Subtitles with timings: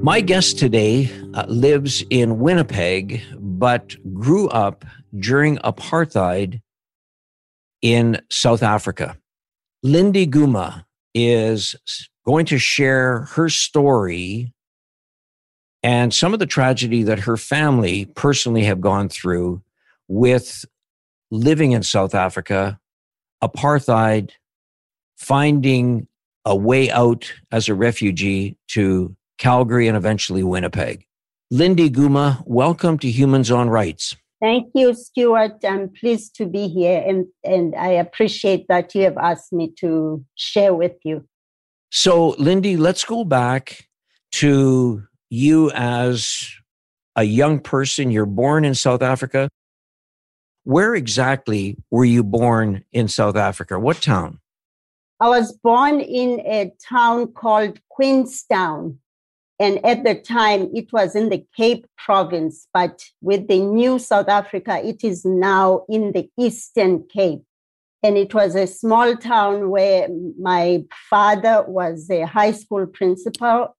[0.00, 4.84] My guest today uh, lives in Winnipeg, but grew up
[5.18, 6.62] during apartheid
[7.82, 9.18] in South Africa.
[9.82, 10.84] Lindy Guma
[11.14, 11.74] is
[12.24, 14.54] going to share her story
[15.82, 19.62] and some of the tragedy that her family personally have gone through
[20.06, 20.64] with
[21.32, 22.78] living in South Africa,
[23.42, 24.30] apartheid,
[25.16, 26.06] finding
[26.44, 31.06] a way out as a refugee to Calgary, and eventually Winnipeg.
[31.50, 34.14] Lindy Guma, welcome to Humans on Rights.
[34.40, 35.64] Thank you, Stuart.
[35.64, 40.24] I'm pleased to be here and, and I appreciate that you have asked me to
[40.36, 41.26] share with you.
[41.90, 43.88] So, Lindy, let's go back
[44.32, 46.50] to you as
[47.16, 48.10] a young person.
[48.10, 49.48] You're born in South Africa.
[50.64, 53.78] Where exactly were you born in South Africa?
[53.78, 54.38] What town?
[55.18, 58.98] I was born in a town called Queenstown.
[59.60, 64.28] And at the time, it was in the Cape province, but with the new South
[64.28, 67.42] Africa, it is now in the Eastern Cape.
[68.04, 70.08] And it was a small town where
[70.40, 73.76] my father was a high school principal.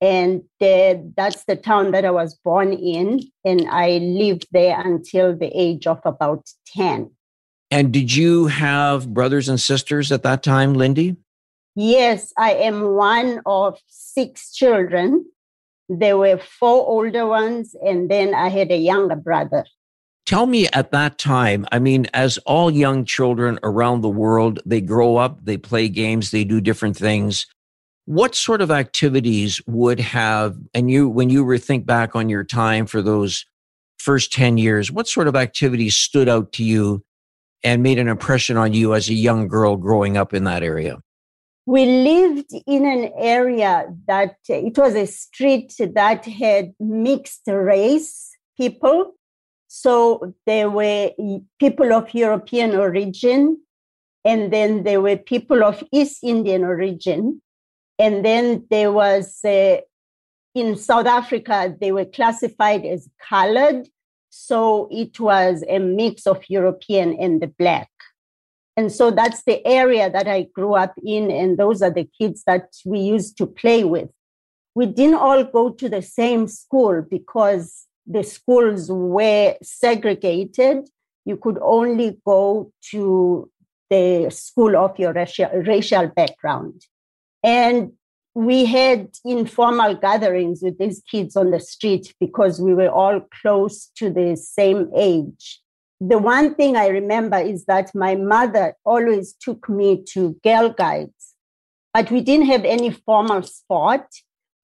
[0.00, 3.22] And that's the town that I was born in.
[3.44, 7.10] And I lived there until the age of about 10.
[7.72, 11.16] And did you have brothers and sisters at that time, Lindy?
[11.78, 15.26] Yes, I am one of six children.
[15.90, 19.66] There were four older ones, and then I had a younger brother.
[20.24, 24.80] Tell me at that time, I mean, as all young children around the world, they
[24.80, 27.46] grow up, they play games, they do different things.
[28.06, 32.42] What sort of activities would have, and you, when you were think back on your
[32.42, 33.44] time for those
[33.98, 37.04] first 10 years, what sort of activities stood out to you
[37.62, 40.98] and made an impression on you as a young girl growing up in that area?
[41.68, 49.14] We lived in an area that it was a street that had mixed race people.
[49.66, 51.10] So there were
[51.58, 53.58] people of European origin,
[54.24, 57.42] and then there were people of East Indian origin.
[57.98, 63.88] And then there was, in South Africa, they were classified as colored.
[64.30, 67.90] So it was a mix of European and the Black.
[68.76, 71.30] And so that's the area that I grew up in.
[71.30, 74.10] And those are the kids that we used to play with.
[74.74, 80.88] We didn't all go to the same school because the schools were segregated.
[81.24, 83.50] You could only go to
[83.88, 86.82] the school of your racial, racial background.
[87.42, 87.92] And
[88.34, 93.86] we had informal gatherings with these kids on the street because we were all close
[93.96, 95.62] to the same age.
[96.00, 101.34] The one thing I remember is that my mother always took me to girl guides,
[101.94, 104.06] but we didn't have any formal sport,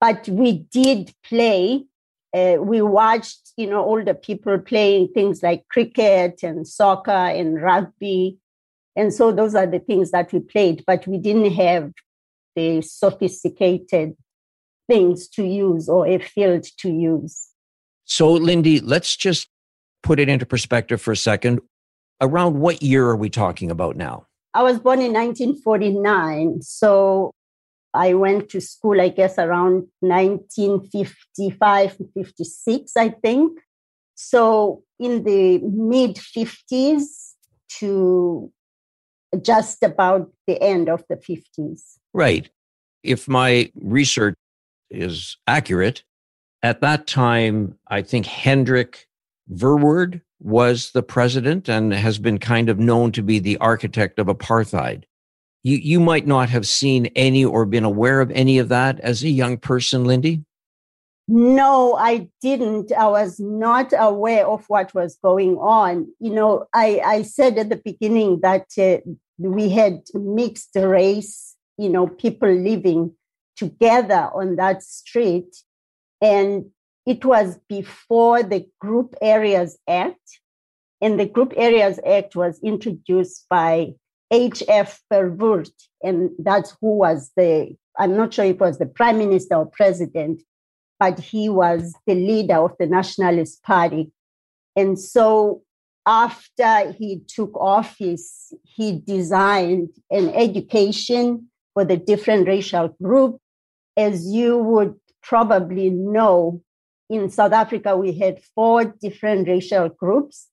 [0.01, 1.85] but we did play.
[2.35, 8.39] Uh, we watched, you know, older people playing things like cricket and soccer and rugby.
[8.95, 11.93] And so those are the things that we played, but we didn't have
[12.55, 14.17] the sophisticated
[14.87, 17.49] things to use or a field to use.
[18.05, 19.49] So, Lindy, let's just
[20.03, 21.61] put it into perspective for a second.
[22.21, 24.27] Around what year are we talking about now?
[24.55, 26.61] I was born in 1949.
[26.63, 27.33] So
[27.95, 33.59] I went to school, I guess, around 1955, 56, I think.
[34.15, 37.35] So in the mid 50s
[37.79, 38.53] to
[39.41, 41.97] just about the end of the 50s.
[42.13, 42.51] Right.
[43.03, 44.37] If my research
[44.91, 46.05] is accurate,
[46.63, 49.09] at that time, I think Hendrik
[49.53, 54.27] Verwoerd was the president and has been kind of known to be the architect of
[54.27, 55.05] apartheid.
[55.63, 59.23] You, you might not have seen any or been aware of any of that as
[59.23, 60.45] a young person, Lindy?
[61.29, 62.93] No, I didn't.
[62.93, 66.09] I was not aware of what was going on.
[66.19, 68.99] You know, I, I said at the beginning that uh,
[69.39, 73.15] we had mixed race, you know, people living
[73.57, 75.57] together on that street.
[76.21, 76.67] And
[77.07, 80.41] it was before the Group Areas Act.
[81.01, 83.95] And the Group Areas Act was introduced by
[84.31, 85.01] H.F.
[85.13, 85.73] Verwoerd.
[86.03, 89.67] And that's who was the, I'm not sure if it was the prime minister or
[89.67, 90.43] president,
[91.01, 94.13] but he was the leader of the Nationalist Party.
[94.77, 95.63] And so
[96.07, 103.39] after he took office, he designed an education for the different racial groups.
[103.97, 106.63] As you would probably know,
[107.13, 110.49] in South Africa, we had four different racial groups,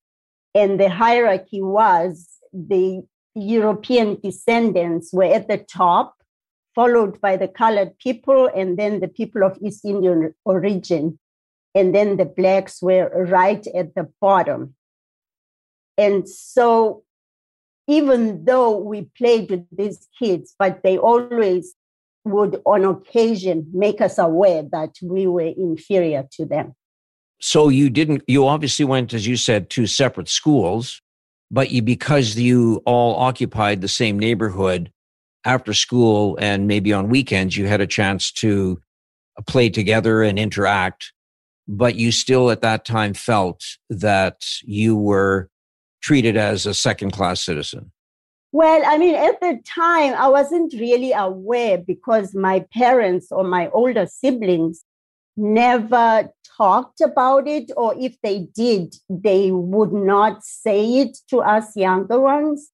[0.54, 3.02] and the hierarchy was the
[3.34, 6.16] European descendants were at the top,
[6.76, 11.18] followed by the colored people, and then the people of East Indian origin.
[11.74, 14.76] And then the blacks were right at the bottom.
[15.98, 17.04] And so,
[17.88, 21.76] even though we played with these kids, but they always
[22.30, 26.76] would, on occasion, make us aware that we were inferior to them.
[27.42, 31.02] So, you didn't, you obviously went, as you said, to separate schools
[31.52, 34.92] but you because you all occupied the same neighborhood
[35.46, 38.82] after school and maybe on weekends you had a chance to
[39.48, 41.14] play together and interact
[41.68, 45.50] but you still at that time felt that you were
[46.02, 47.92] treated as a second class citizen
[48.52, 53.70] well i mean at the time i wasn't really aware because my parents or my
[53.70, 54.84] older siblings
[55.40, 56.30] never
[56.60, 62.20] talked about it, or if they did, they would not say it to us younger
[62.20, 62.70] ones.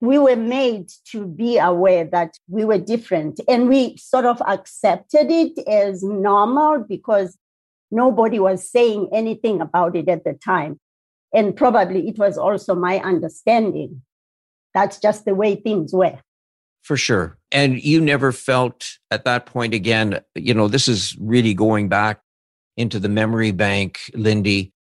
[0.00, 5.30] We were made to be aware that we were different, and we sort of accepted
[5.30, 7.38] it as normal because
[7.90, 10.80] nobody was saying anything about it at the time.
[11.32, 14.02] And probably it was also my understanding.
[14.74, 16.18] That's just the way things were.
[16.82, 17.38] For sure.
[17.50, 22.20] And you never felt at that point again, you know, this is really going back
[22.76, 24.72] into the memory bank, Lindy,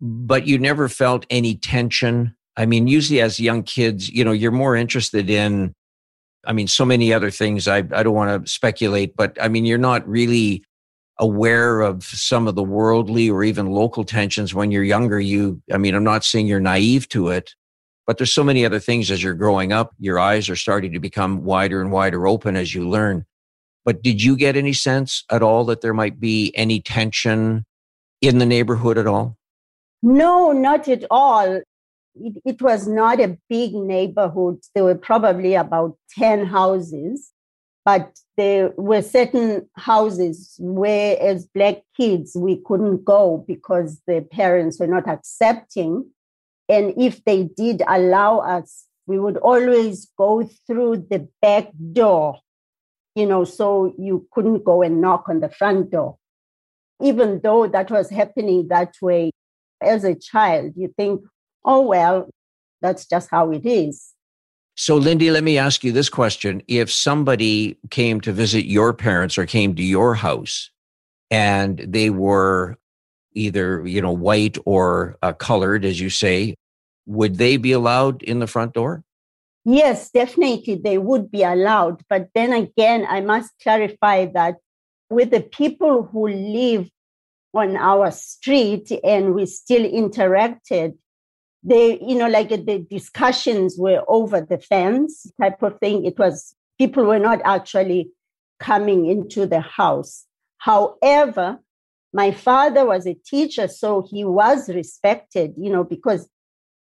[0.00, 2.34] but you never felt any tension.
[2.56, 5.74] I mean, usually as young kids, you know, you're more interested in,
[6.46, 7.68] I mean, so many other things.
[7.68, 10.64] I, I don't want to speculate, but I mean, you're not really
[11.18, 15.20] aware of some of the worldly or even local tensions when you're younger.
[15.20, 17.54] You, I mean, I'm not saying you're naive to it,
[18.10, 19.94] but there's so many other things as you're growing up.
[20.00, 23.24] Your eyes are starting to become wider and wider open as you learn.
[23.84, 27.64] But did you get any sense at all that there might be any tension
[28.20, 29.38] in the neighborhood at all?
[30.02, 31.62] No, not at all.
[32.16, 34.58] It, it was not a big neighborhood.
[34.74, 37.30] There were probably about 10 houses,
[37.84, 44.80] but there were certain houses where, as Black kids, we couldn't go because the parents
[44.80, 46.10] were not accepting
[46.70, 52.38] and if they did allow us, we would always go through the back door,
[53.16, 56.16] you know, so you couldn't go and knock on the front door.
[57.02, 59.32] Even though that was happening that way,
[59.82, 61.22] as a child, you think,
[61.64, 62.30] oh, well,
[62.80, 64.12] that's just how it is.
[64.76, 66.62] So, Lindy, let me ask you this question.
[66.68, 70.70] If somebody came to visit your parents or came to your house
[71.30, 72.78] and they were
[73.34, 76.54] either, you know, white or uh, colored, as you say,
[77.06, 79.02] would they be allowed in the front door?
[79.64, 82.02] Yes, definitely they would be allowed.
[82.08, 84.56] But then again, I must clarify that
[85.10, 86.88] with the people who live
[87.52, 90.94] on our street and we still interacted,
[91.62, 96.06] they, you know, like the discussions were over the fence type of thing.
[96.06, 98.10] It was people were not actually
[98.60, 100.26] coming into the house.
[100.58, 101.58] However,
[102.12, 106.28] my father was a teacher, so he was respected, you know, because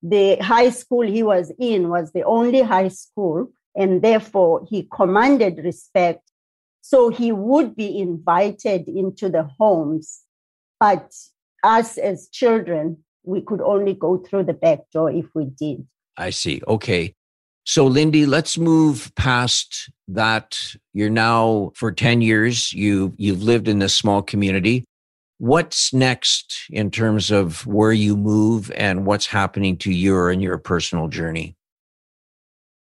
[0.02, 5.58] the high school he was in was the only high school, and therefore he commanded
[5.62, 6.22] respect.
[6.80, 10.22] So he would be invited into the homes.
[10.80, 11.12] But
[11.62, 15.86] us as children, we could only go through the back door if we did.
[16.16, 16.62] I see.
[16.66, 17.14] Okay.
[17.64, 20.58] So, Lindy, let's move past that.
[20.94, 24.84] You're now for 10 years, you, you've lived in this small community.
[25.38, 30.58] What's next in terms of where you move and what's happening to you and your
[30.58, 31.56] personal journey?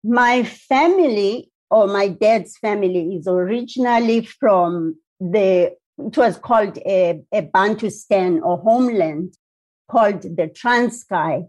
[0.02, 7.42] My family or my dad's family is originally from the, it was called a, a
[7.42, 9.34] Bantustan or homeland
[9.88, 11.48] called the Transkei,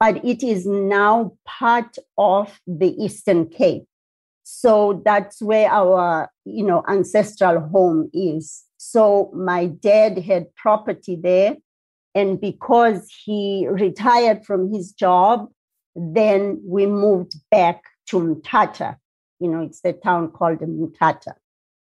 [0.00, 3.84] but it is now part of the Eastern Cape.
[4.44, 8.64] So that's where our, you know, ancestral home is.
[8.92, 11.56] So my dad had property there.
[12.14, 15.48] And because he retired from his job,
[15.96, 18.96] then we moved back to Mthatha.
[19.40, 21.32] You know, it's the town called Mthatha.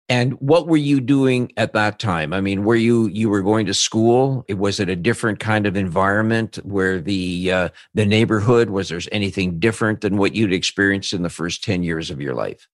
[0.10, 2.34] And what were you doing at that time?
[2.34, 4.44] I mean, were you you were going to school?
[4.50, 9.60] Was it a different kind of environment where the uh, the neighborhood was there anything
[9.60, 12.68] different than what you'd experienced in the first ten years of your life?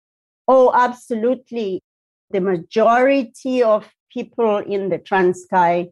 [0.48, 1.82] Oh, absolutely.
[2.32, 5.92] The majority of people in the Transkei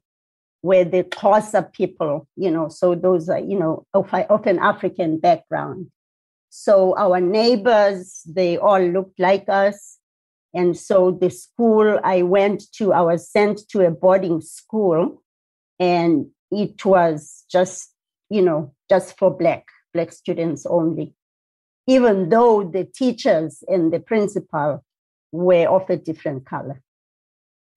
[0.64, 5.20] were the Xhosa people, you know, so those are, you know, of, of an African
[5.20, 5.88] background.
[6.50, 9.98] So our neighbors, they all looked like us.
[10.54, 15.22] And so the school I went to, I was sent to a boarding school,
[15.80, 17.94] and it was just,
[18.30, 21.14] you know, just for black, black students only.
[21.86, 24.84] Even though the teachers and the principal
[25.32, 26.82] were of a different color.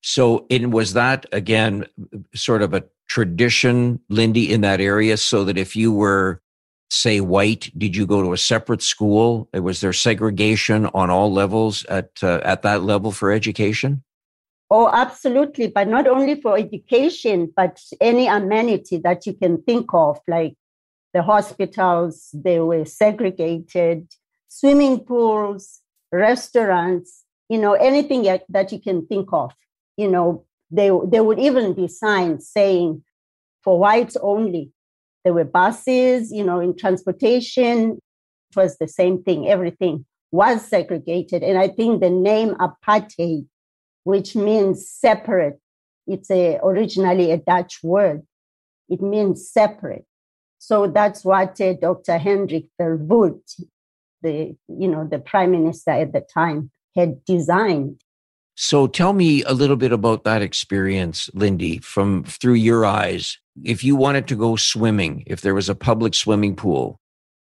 [0.02, 1.86] So, it was that again
[2.34, 6.40] sort of a tradition, Lindy, in that area, so that if you were,
[6.90, 9.48] say, white, did you go to a separate school?
[9.52, 14.02] Was there segregation on all levels at uh, at that level for education?
[14.72, 20.20] Oh, absolutely, but not only for education, but any amenity that you can think of,
[20.28, 20.54] like
[21.12, 24.06] the hospitals, they were segregated,
[24.46, 25.80] swimming pools,
[26.12, 29.52] restaurants, you know, anything that you can think of.
[30.00, 33.02] You know, they, there would even be signs saying
[33.62, 34.72] for whites only.
[35.24, 37.98] There were buses, you know, in transportation.
[38.50, 39.48] It was the same thing.
[39.48, 41.42] Everything was segregated.
[41.42, 43.46] And I think the name apartheid,
[44.04, 45.60] which means separate,
[46.06, 48.22] it's a, originally a Dutch word.
[48.88, 50.06] It means separate.
[50.58, 52.18] So that's what uh, Dr.
[52.18, 53.40] Hendrik Verwoerd,
[54.22, 58.00] the, you know, the prime minister at the time, had designed.
[58.62, 63.38] So tell me a little bit about that experience, Lindy, from through your eyes.
[63.64, 67.00] If you wanted to go swimming, if there was a public swimming pool,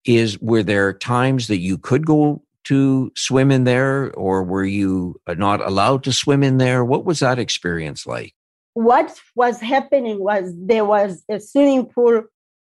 [0.06, 5.22] is were there times that you could go to swim in there or were you
[5.28, 6.84] uh, not allowed to swim in there?
[6.84, 8.34] What was that experience like?
[8.74, 12.24] What was happening was there was a swimming pool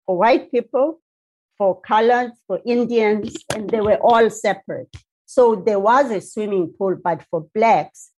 [0.06, 1.00] for white people,
[1.58, 4.94] for colors, for Indians, and they were all separate.
[5.26, 8.12] So there was a swimming pool, but for blacks.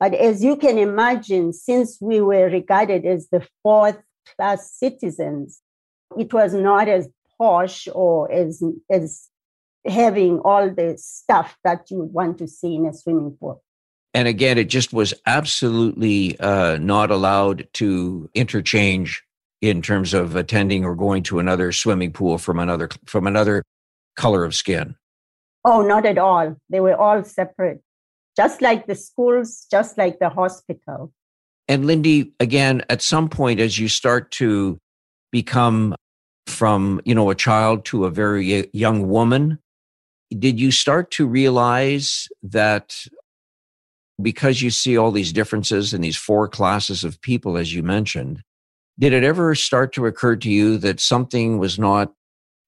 [0.00, 3.98] But as you can imagine, since we were regarded as the fourth
[4.34, 5.60] class citizens,
[6.18, 9.28] it was not as posh or as, as
[9.86, 13.62] having all the stuff that you would want to see in a swimming pool.
[14.12, 19.22] And again, it just was absolutely uh, not allowed to interchange
[19.60, 23.62] in terms of attending or going to another swimming pool from another from another
[24.16, 24.96] color of skin.
[25.64, 26.56] Oh, not at all.
[26.70, 27.82] They were all separate,
[28.40, 31.12] just like the schools, just like the hospital.
[31.68, 34.78] And Lindy, again, at some point, as you start to
[35.30, 35.94] become
[36.46, 39.58] from, you know, a child to a very young woman,
[40.30, 42.96] did you start to realize that
[44.22, 48.42] because you see all these differences in these four classes of people, as you mentioned,
[48.98, 52.14] did it ever start to occur to you that something was not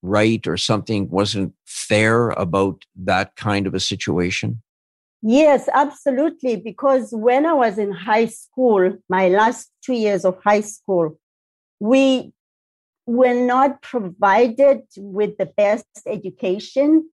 [0.03, 4.61] right or something wasn't fair about that kind of a situation?
[5.23, 6.57] Yes, absolutely.
[6.57, 11.19] Because when I was in high school, my last two years of high school,
[11.81, 12.33] we
[13.07, 17.09] were not provided with the best education.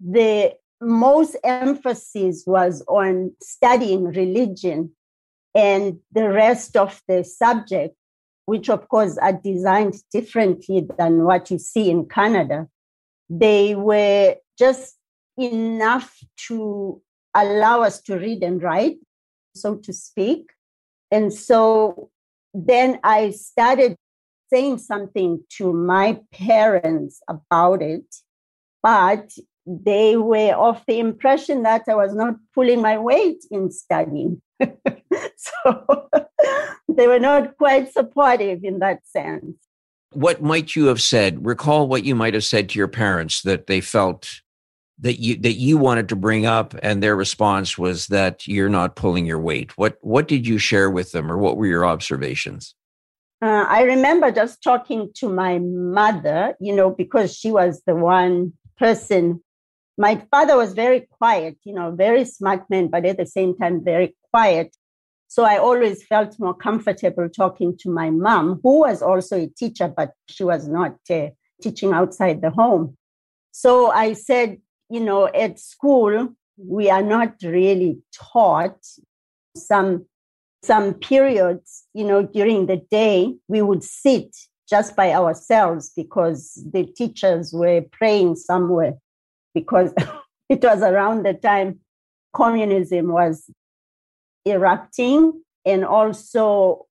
[0.00, 4.92] The most emphasis was on studying religion,
[5.54, 7.96] and the rest of the subject
[8.46, 12.68] which of course are designed differently than what you see in Canada,
[13.28, 14.96] they were just
[15.36, 17.02] enough to
[17.36, 18.96] allow us to read and write,
[19.54, 20.50] so to speak.
[21.10, 22.10] And so
[22.54, 23.96] then I started
[24.52, 28.16] saying something to my parents about it,
[28.82, 29.32] but
[29.66, 34.40] they were of the impression that I was not pulling my weight in studying.
[34.60, 36.08] so
[36.88, 39.56] they were not quite supportive in that sense.
[40.12, 41.44] What might you have said?
[41.44, 44.40] Recall what you might have said to your parents that they felt
[44.98, 48.96] that you that you wanted to bring up and their response was that you're not
[48.96, 49.76] pulling your weight.
[49.76, 52.74] What what did you share with them or what were your observations?
[53.42, 58.54] Uh, I remember just talking to my mother, you know, because she was the one
[58.78, 59.42] person.
[59.98, 63.84] My father was very quiet, you know, very smart man, but at the same time,
[63.84, 64.74] very quiet.
[65.28, 69.92] So I always felt more comfortable talking to my mom, who was also a teacher,
[69.94, 71.28] but she was not uh,
[71.60, 72.96] teaching outside the home.
[73.52, 74.58] So I said,
[74.90, 78.78] you know, at school, we are not really taught
[79.56, 80.06] some
[80.62, 84.36] some periods, you know, during the day, we would sit
[84.68, 88.94] just by ourselves because the teachers were praying somewhere
[89.54, 89.94] because
[90.48, 91.78] it was around the time
[92.34, 93.48] communism was
[94.44, 95.40] erupting.
[95.64, 96.86] And also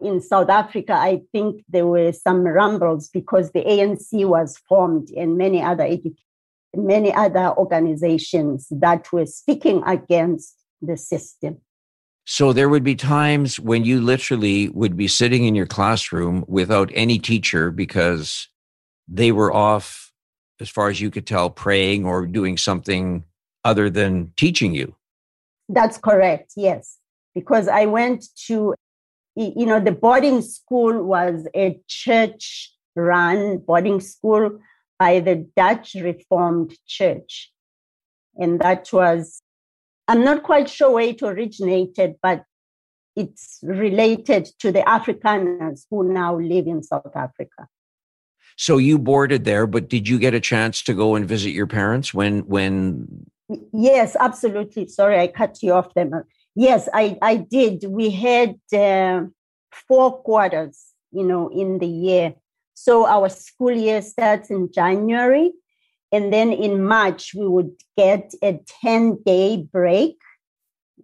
[0.00, 5.36] in South Africa, I think there were some rumbles because the ANC was formed and
[5.36, 6.14] many other edu-
[6.74, 11.58] many other organizations that were speaking against the system.
[12.24, 16.90] So there would be times when you literally would be sitting in your classroom without
[16.94, 18.48] any teacher because
[19.08, 20.12] they were off,
[20.60, 23.24] as far as you could tell, praying or doing something
[23.64, 24.94] other than teaching you.
[25.68, 26.98] That's correct, yes.
[27.34, 28.74] Because I went to,
[29.34, 34.60] you know, the boarding school was a church run boarding school
[35.02, 37.50] by the Dutch Reformed Church.
[38.36, 39.42] And that was,
[40.06, 42.44] I'm not quite sure where it originated, but
[43.16, 47.62] it's related to the Afrikaners who now live in South Africa.
[48.56, 51.66] So you boarded there, but did you get a chance to go and visit your
[51.66, 52.64] parents when when
[53.72, 54.86] Yes, absolutely.
[54.86, 56.26] Sorry, I cut you off there.
[56.54, 57.84] Yes, I, I did.
[57.88, 59.22] We had uh,
[59.88, 60.76] four quarters,
[61.10, 62.34] you know, in the year.
[62.74, 65.52] So our school year starts in January.
[66.10, 70.16] And then in March, we would get a 10 day break,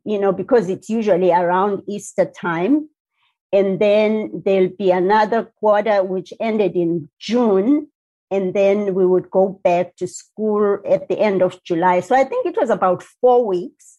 [0.05, 2.89] you know, because it's usually around Easter time.
[3.53, 7.89] And then there'll be another quarter, which ended in June
[8.31, 12.01] and then we would go back to school at the end of July.
[12.01, 13.98] So I think it was about four weeks.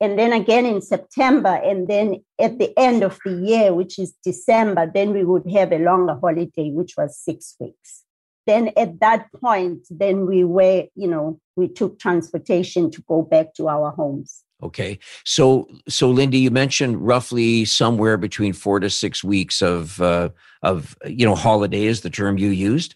[0.00, 4.14] And then again in September, and then at the end of the year, which is
[4.24, 8.04] December, then we would have a longer holiday, which was six weeks.
[8.46, 13.52] Then at that point, then we were, you know, we took transportation to go back
[13.54, 14.42] to our homes.
[14.62, 14.98] Okay.
[15.24, 20.30] So, so Lindy, you mentioned roughly somewhere between four to six weeks of, uh,
[20.62, 22.94] of, you know, holiday is the term you used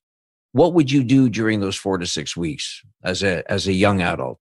[0.55, 4.01] what would you do during those four to six weeks as a as a young
[4.01, 4.39] adult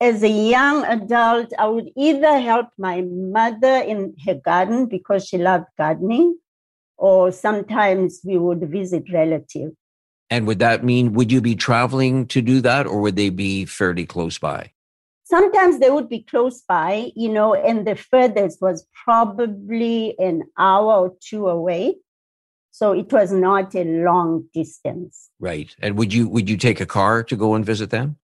[0.00, 5.38] as a young adult i would either help my mother in her garden because she
[5.38, 6.36] loved gardening
[6.98, 9.74] or sometimes we would visit relatives
[10.30, 13.64] and would that mean would you be traveling to do that or would they be
[13.64, 14.70] fairly close by
[15.24, 20.94] sometimes they would be close by you know and the furthest was probably an hour
[20.94, 21.94] or two away
[22.76, 25.30] so it was not a long distance.
[25.40, 25.74] Right.
[25.80, 28.18] And would you would you take a car to go and visit them?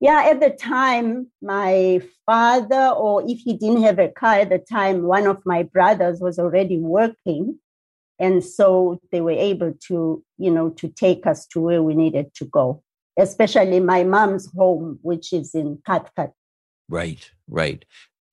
[0.00, 4.58] Yeah, at the time, my father, or if he didn't have a car at the
[4.58, 7.58] time, one of my brothers was already working.
[8.18, 12.34] And so they were able to, you know, to take us to where we needed
[12.36, 12.82] to go,
[13.18, 16.32] especially my mom's home, which is in Cathcart.
[16.88, 17.84] Right, right.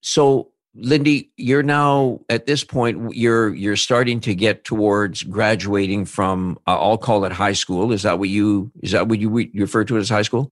[0.02, 6.60] So Lindy, you're now at this point you're you're starting to get towards graduating from
[6.68, 7.92] uh, I'll call it high school.
[7.92, 10.52] Is that what you is that what you re- refer to as high school?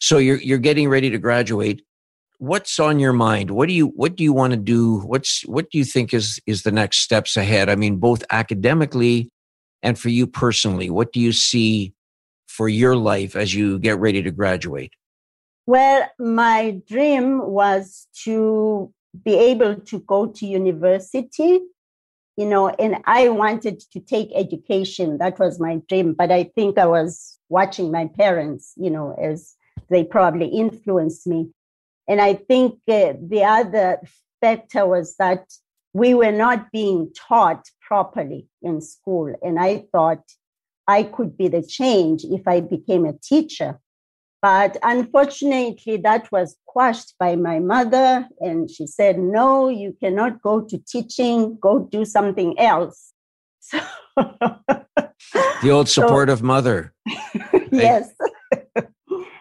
[0.00, 1.82] So you're you're getting ready to graduate.
[2.38, 3.50] What's on your mind?
[3.50, 5.00] What do you what do you want to do?
[5.00, 7.68] What's what do you think is is the next steps ahead?
[7.68, 9.30] I mean, both academically
[9.82, 10.90] and for you personally.
[10.90, 11.94] What do you see
[12.46, 14.92] for your life as you get ready to graduate?
[15.66, 18.92] Well, my dream was to
[19.24, 21.60] be able to go to university
[22.36, 26.78] you know and i wanted to take education that was my dream but i think
[26.78, 29.55] i was watching my parents you know as
[29.88, 31.48] they probably influenced me
[32.08, 34.00] and i think uh, the other
[34.40, 35.44] factor was that
[35.92, 40.22] we were not being taught properly in school and i thought
[40.86, 43.78] i could be the change if i became a teacher
[44.42, 48.28] but unfortunately, that was quashed by my mother.
[48.38, 53.12] And she said, No, you cannot go to teaching, go do something else.
[55.32, 56.94] So, the old supportive so, mother.
[57.72, 58.10] yes.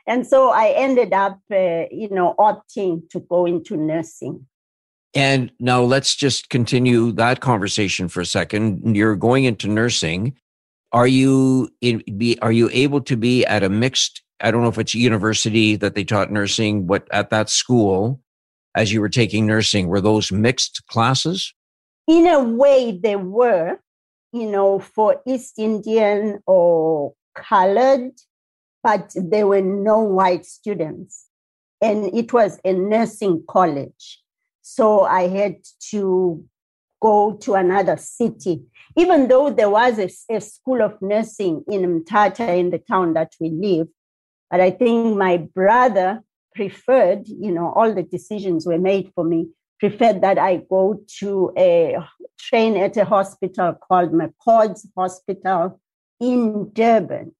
[0.07, 4.45] and so I ended up, uh, you know, opting to go into nursing.
[5.13, 8.95] And now let's just continue that conversation for a second.
[8.95, 10.37] You're going into nursing.
[10.91, 14.69] Are you in, be are you able to be at a mixed I don't know
[14.69, 18.21] if it's university that they taught nursing, but at that school,
[18.75, 21.53] as you were taking nursing, were those mixed classes?
[22.07, 23.79] In a way, they were,
[24.33, 28.11] you know, for East Indian or colored,
[28.85, 31.25] but there were no white students.
[31.81, 34.21] And it was a nursing college.
[34.61, 35.55] So I had
[35.89, 36.45] to
[37.01, 38.61] go to another city.
[38.95, 43.33] Even though there was a, a school of nursing in Mthatha, in the town that
[43.41, 43.87] we live,
[44.51, 46.21] but I think my brother
[46.53, 49.47] preferred, you know, all the decisions were made for me,
[49.79, 51.97] preferred that I go to a
[52.37, 55.81] train at a hospital called McCord's Hospital
[56.21, 57.33] in Durban,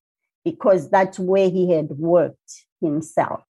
[0.46, 3.42] because that's where he had worked himself.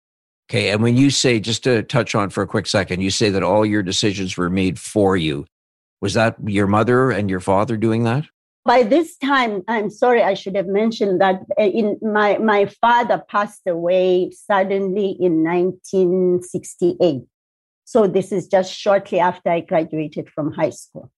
[0.51, 0.71] Okay.
[0.71, 3.43] And when you say, just to touch on for a quick second, you say that
[3.43, 5.45] all your decisions were made for you.
[6.01, 8.25] Was that your mother and your father doing that?
[8.67, 13.23] by this time i'm sorry i should have mentioned that uh, in my my father
[13.29, 17.25] passed away suddenly in 1968
[17.85, 21.11] So this is just shortly after I graduated from high school.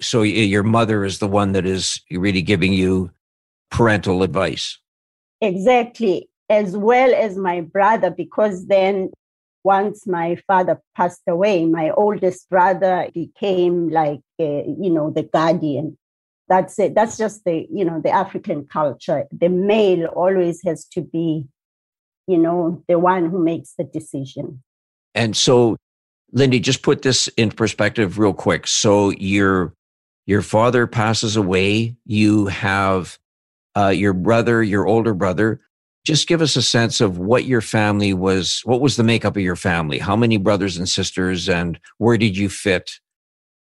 [0.00, 3.10] So your mother is the one that is really giving you
[3.70, 4.78] parental advice.
[5.40, 9.10] Exactly, as well as my brother, because then
[9.64, 15.96] once my father passed away, my oldest brother became like, uh, you know, the guardian.
[16.48, 16.94] That's it.
[16.94, 19.24] That's just the, you know, the African culture.
[19.30, 21.44] The male always has to be,
[22.26, 24.62] you know, the one who makes the decision.
[25.14, 25.76] And so,
[26.32, 28.66] Lindy, just put this in perspective real quick.
[28.66, 29.74] So your
[30.26, 31.96] your father passes away.
[32.06, 33.18] You have
[33.76, 35.60] uh, your brother, your older brother,
[36.04, 39.42] just give us a sense of what your family was what was the makeup of
[39.42, 39.98] your family?
[39.98, 42.92] How many brothers and sisters and where did you fit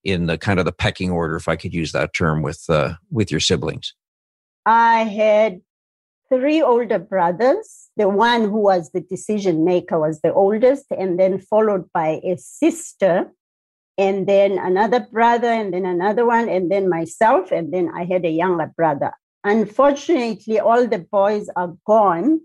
[0.04, 2.94] in the kind of the pecking order if i could use that term with uh,
[3.10, 3.94] with your siblings?
[4.66, 5.60] I had
[6.28, 7.88] three older brothers.
[7.96, 12.36] The one who was the decision maker was the oldest and then followed by a
[12.36, 13.30] sister
[13.96, 18.24] and then another brother and then another one and then myself and then i had
[18.24, 19.12] a younger brother
[19.44, 22.40] Unfortunately, all the boys are gone,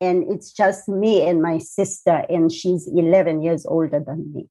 [0.00, 4.46] and it's just me and my sister, and she's 11 years older than me.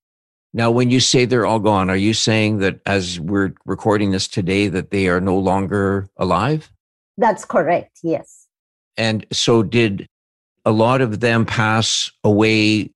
[0.56, 4.28] Now, when you say they're all gone, are you saying that as we're recording this
[4.28, 6.72] today, that they are no longer alive?
[7.18, 8.48] That's correct, yes.
[8.98, 10.08] And so, did
[10.66, 12.92] a lot of them pass away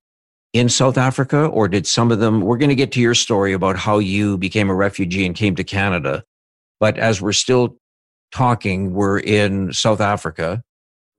[0.52, 2.40] in South Africa, or did some of them?
[2.40, 5.54] We're going to get to your story about how you became a refugee and came
[5.56, 6.24] to Canada.
[6.80, 7.76] But as we're still
[8.32, 10.62] talking were in South Africa.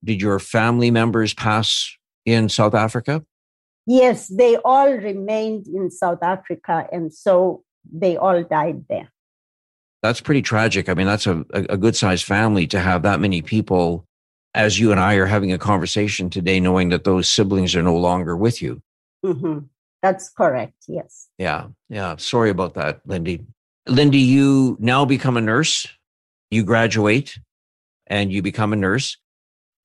[0.03, 3.23] Did your family members pass in South Africa?
[3.85, 9.09] Yes, they all remained in South Africa, and so they all died there.
[10.03, 10.87] That's pretty tragic.
[10.87, 14.05] I mean, that's a, a good sized family to have that many people,
[14.53, 17.97] as you and I are having a conversation today, knowing that those siblings are no
[17.97, 18.81] longer with you.
[19.25, 19.65] Mm-hmm.
[20.01, 20.85] That's correct.
[20.87, 21.27] Yes.
[21.37, 21.67] Yeah.
[21.89, 22.15] Yeah.
[22.17, 23.45] Sorry about that, Lindy.
[23.87, 25.87] Lindy, you now become a nurse
[26.51, 27.37] you graduate
[28.07, 29.17] and you become a nurse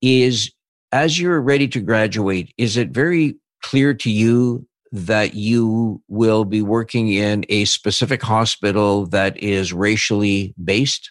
[0.00, 0.52] is
[0.92, 6.62] as you're ready to graduate is it very clear to you that you will be
[6.62, 11.10] working in a specific hospital that is racially based?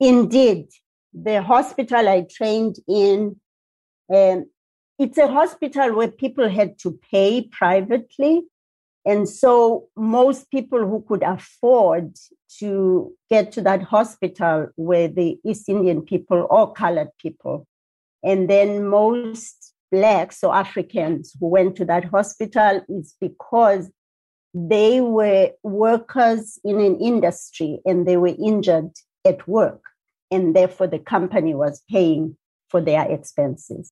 [0.00, 0.66] Indeed.
[1.14, 3.36] The hospital i trained in
[4.12, 4.46] um,
[4.98, 8.42] it's a hospital where people had to pay privately
[9.04, 12.16] and so most people who could afford
[12.58, 17.66] to get to that hospital were the East Indian people or colored people.
[18.22, 23.90] And then most blacks or Africans who went to that hospital is because
[24.54, 28.90] they were workers in an industry and they were injured
[29.24, 29.82] at work.
[30.30, 32.36] And therefore the company was paying
[32.68, 33.90] for their expenses.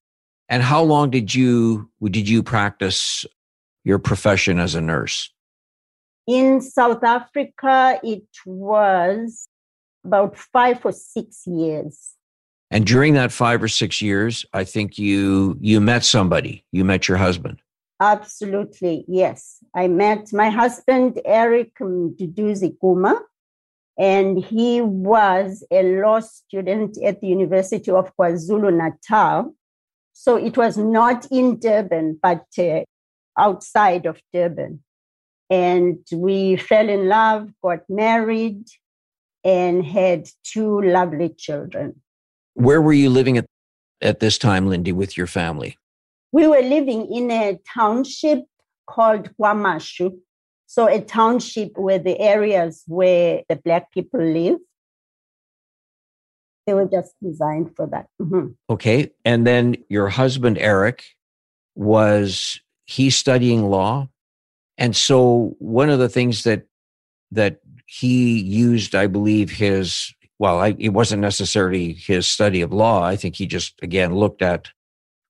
[0.49, 3.27] And how long did you did you practice
[3.85, 5.33] your profession as a nurse?
[6.27, 9.49] In South Africa, it was
[10.05, 12.15] about five or six years.
[12.71, 16.65] And during that five or six years, I think you you met somebody.
[16.71, 17.61] You met your husband.
[18.01, 19.59] Absolutely, yes.
[19.75, 23.21] I met my husband, Eric Duduzi Kuma,
[23.99, 29.55] and he was a law student at the University of KwaZulu Natal.
[30.15, 32.81] So it was not in Durban, but uh,
[33.39, 34.83] outside of Durban.
[35.49, 38.65] And we fell in love, got married,
[39.45, 42.01] and had two lovely children.
[42.55, 43.47] Where were you living at,
[44.01, 45.77] at this time, Lindy, with your family?
[46.33, 48.45] We were living in a township
[48.87, 50.17] called KwaMashu.
[50.67, 54.59] So, a township where the areas where the Black people live.
[56.67, 58.07] They were just designed for that.
[58.21, 58.49] Mm-hmm.
[58.69, 59.11] Okay.
[59.25, 61.05] And then your husband, Eric,
[61.75, 64.09] was he's studying law.
[64.77, 66.67] And so one of the things that
[67.31, 73.05] that he used, I believe, his well, I, it wasn't necessarily his study of law.
[73.05, 74.69] I think he just again looked at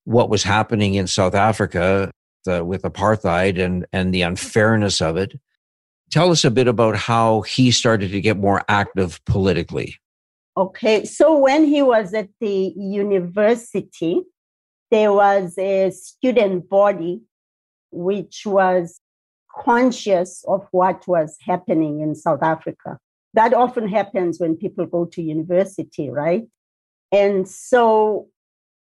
[0.05, 2.11] what was happening in South Africa
[2.45, 5.39] the, with apartheid and and the unfairness of it.
[6.09, 9.97] Tell us a bit about how he started to get more active politically.
[10.57, 14.21] Okay, so when he was at the university,
[14.89, 17.21] there was a student body
[17.91, 18.99] which was
[19.55, 22.97] conscious of what was happening in South Africa.
[23.33, 26.47] That often happens when people go to university, right?
[27.11, 28.27] And so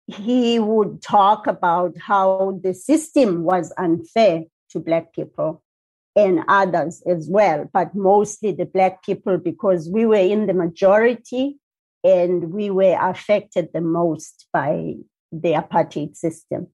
[0.08, 5.64] he would talk about how the system was unfair to Black people
[6.16, 11.58] and others as well, but mostly the Black people because we were in the majority
[12.04, 14.94] and we were affected the most by
[15.32, 16.68] the apartheid system.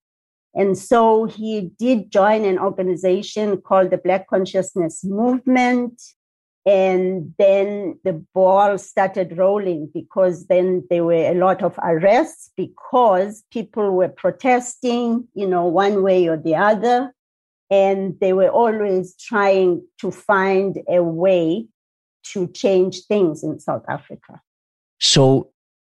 [0.54, 6.02] And so he did join an organization called the Black Consciousness Movement.
[6.66, 13.44] And then the ball started rolling because then there were a lot of arrests because
[13.52, 17.14] people were protesting, you know, one way or the other.
[17.72, 21.68] And they were always trying to find a way
[22.34, 24.42] to change things in South Africa.
[25.00, 25.52] So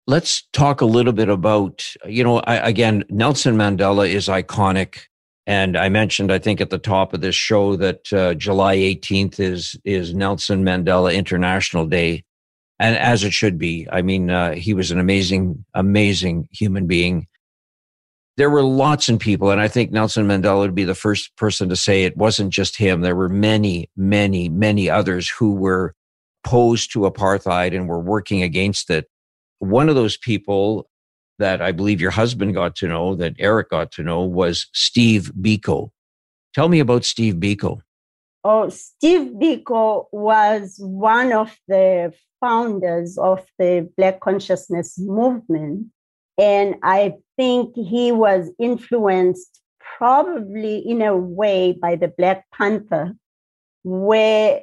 [0.07, 5.01] let's talk a little bit about, you know, I, again, Nelson Mandela is iconic.
[5.47, 9.38] And I mentioned, I think, at the top of this show that uh, July 18th
[9.38, 12.25] is is Nelson Mandela International Day,
[12.81, 13.87] and as it should be.
[13.92, 17.29] I mean, uh, he was an amazing, amazing human being.
[18.37, 21.69] There were lots of people, and I think Nelson Mandela would be the first person
[21.69, 23.03] to say it wasn't just him.
[23.03, 25.95] There were many, many, many others who were
[26.45, 29.09] opposed to apartheid and were working against it.
[29.59, 30.88] One of those people
[31.38, 35.33] that I believe your husband got to know, that Eric got to know, was Steve
[35.40, 35.90] Biko.
[36.55, 37.81] Tell me about Steve Biko.
[38.45, 45.88] Oh, Steve Biko was one of the founders of the Black Consciousness Movement.
[46.38, 49.61] And I think he was influenced
[49.99, 53.14] probably in a way by the Black Panther,
[53.83, 54.62] where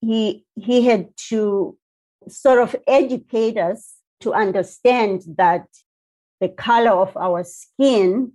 [0.00, 1.76] he he had to
[2.28, 5.66] sort of educate us to understand that
[6.40, 8.32] the color of our skin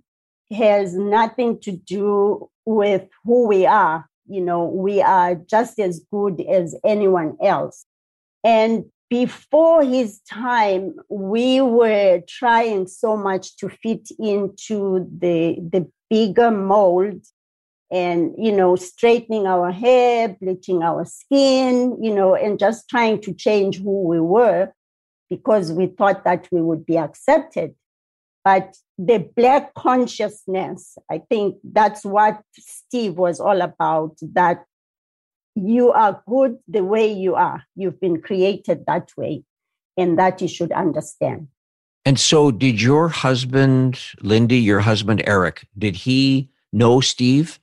[0.52, 4.08] has nothing to do with who we are.
[4.28, 7.84] You know we are just as good as anyone else.
[8.44, 16.50] And before his time we were trying so much to fit into the the bigger
[16.50, 17.24] mold
[17.90, 23.34] and you know straightening our hair bleaching our skin you know and just trying to
[23.34, 24.72] change who we were
[25.28, 27.74] because we thought that we would be accepted.
[28.44, 34.64] But the black consciousness i think that's what steve was all about that
[35.54, 37.64] you are good the way you are.
[37.76, 39.44] You've been created that way
[39.96, 41.48] and that you should understand.
[42.04, 47.60] And so did your husband lindy your husband eric did he know steve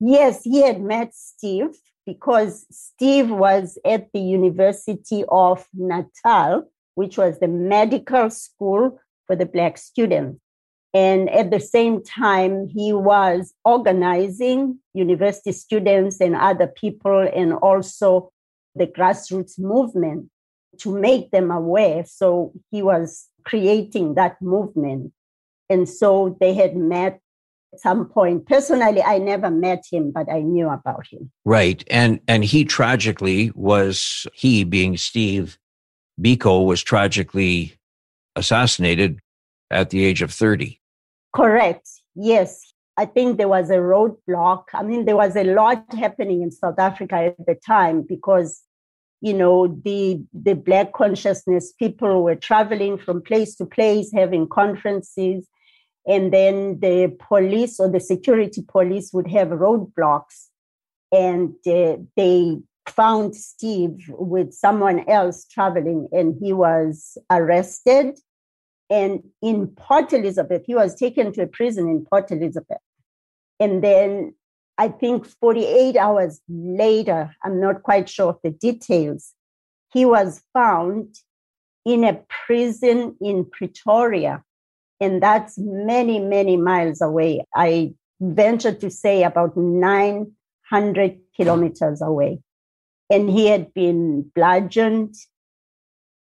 [0.00, 7.38] Yes, he had met Steve because Steve was at the University of Natal, which was
[7.38, 10.40] the medical school for the Black students.
[10.92, 18.32] And at the same time, he was organizing university students and other people and also
[18.74, 20.30] the grassroots movement
[20.78, 22.04] to make them aware.
[22.06, 25.12] So he was creating that movement.
[25.68, 27.20] And so they had met
[27.76, 28.46] some point.
[28.46, 31.30] Personally, I never met him, but I knew about him.
[31.44, 31.84] Right.
[31.90, 35.58] And and he tragically was he being Steve
[36.20, 37.74] Biko was tragically
[38.36, 39.20] assassinated
[39.70, 40.80] at the age of 30.
[41.34, 41.88] Correct.
[42.14, 42.72] Yes.
[42.96, 44.64] I think there was a roadblock.
[44.74, 48.62] I mean, there was a lot happening in South Africa at the time because,
[49.20, 55.48] you know, the the black consciousness people were traveling from place to place, having conferences
[56.06, 60.46] and then the police or the security police would have roadblocks.
[61.12, 62.58] And uh, they
[62.88, 68.18] found steve with someone else traveling and he was arrested.
[68.88, 72.78] And in port elizabeth he was taken to a prison in port elizabeth.
[73.58, 74.34] And then
[74.78, 79.34] i think 48 hours later i'm not quite sure of the details
[79.92, 81.16] he was found
[81.84, 84.42] in a prison in pretoria
[85.00, 87.44] and that's many, many miles away.
[87.54, 92.40] I venture to say about 900 kilometers away.
[93.08, 95.14] And he had been bludgeoned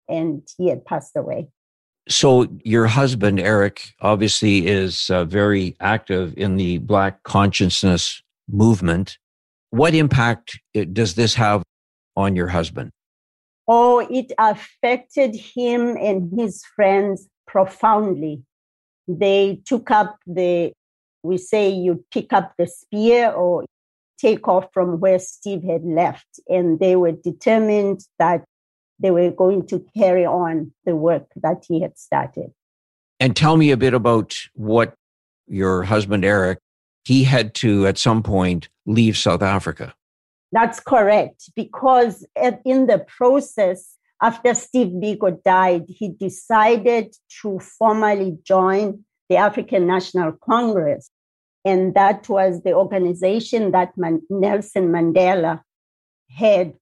[0.09, 1.49] and he had passed away.
[2.09, 9.19] So, your husband, Eric, obviously is uh, very active in the Black consciousness movement.
[9.71, 11.63] What impact uh, does this have
[12.17, 12.91] on your husband?
[13.67, 18.43] Oh, it affected him and his friends profoundly
[19.09, 20.73] they took up the,
[21.23, 23.65] we say you pick up the spear or
[24.19, 26.27] take off from where Steve had left.
[26.49, 28.45] And they were determined that
[29.01, 32.53] they were going to carry on the work that he had started.
[33.21, 34.95] And tell me a bit about what
[35.47, 36.59] your husband, Eric,
[37.05, 39.95] he had to at some point leave South Africa.
[40.53, 49.05] That's correct, because in the process, after Steve Biko died, he decided to formally join
[49.29, 51.11] the African National Congress.
[51.65, 55.61] And that was the organization that Man- Nelson Mandela
[56.31, 56.75] had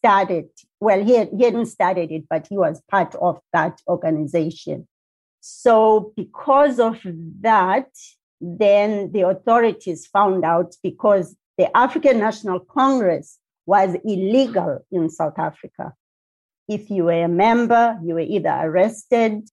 [0.00, 0.48] started.
[0.80, 4.86] Well, he, had, he hadn't started it, but he was part of that organization.
[5.40, 7.00] So, because of
[7.40, 7.88] that,
[8.40, 15.92] then the authorities found out because the African National Congress was illegal in South Africa.
[16.68, 19.48] If you were a member, you were either arrested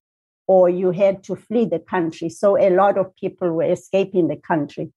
[0.48, 2.30] or you had to flee the country.
[2.30, 4.92] So a lot of people were escaping the country.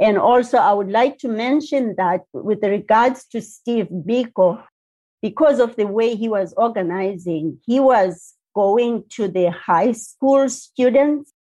[0.00, 4.62] And also, I would like to mention that with regards to Steve Biko,
[5.22, 11.32] because of the way he was organizing, he was going to the high school students.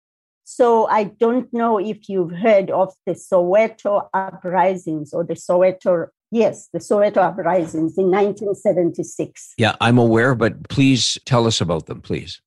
[0.44, 6.68] So I don't know if you've heard of the Soweto uprisings or the Soweto, yes,
[6.72, 9.54] the Soweto uprisings in 1976.
[9.58, 12.40] Yeah, I'm aware, but please tell us about them, please.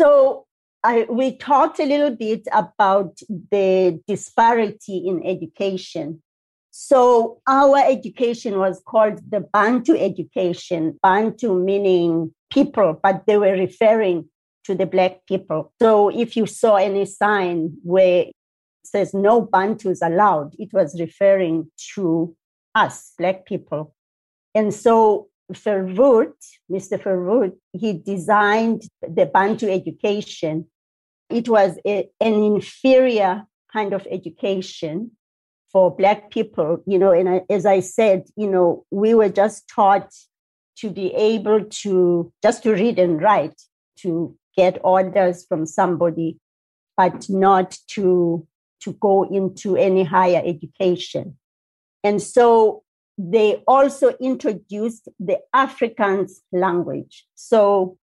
[0.00, 0.46] So
[0.82, 6.22] I, we talked a little bit about the disparity in education.
[6.70, 14.28] So our education was called the Bantu education, Bantu meaning people, but they were referring
[14.64, 15.72] to the black people.
[15.80, 18.32] So if you saw any sign where it
[18.84, 22.36] says no Bantus allowed, it was referring to
[22.84, 23.94] us, black people.
[24.54, 26.34] And so Verwoerd,
[26.70, 27.00] Mr.
[27.02, 30.66] Verwoerd, he designed the Bantu education.
[31.30, 35.12] It was a, an inferior kind of education
[35.70, 39.68] for Black people, you know, and I, as I said, you know, we were just
[39.68, 40.10] taught
[40.78, 43.60] to be able to just to read and write,
[44.00, 46.38] to get orders from somebody,
[46.96, 48.46] but not to
[48.80, 51.36] to go into any higher education.
[52.04, 52.82] And so
[53.16, 57.26] they also introduced the Afrikaans language.
[57.34, 57.98] So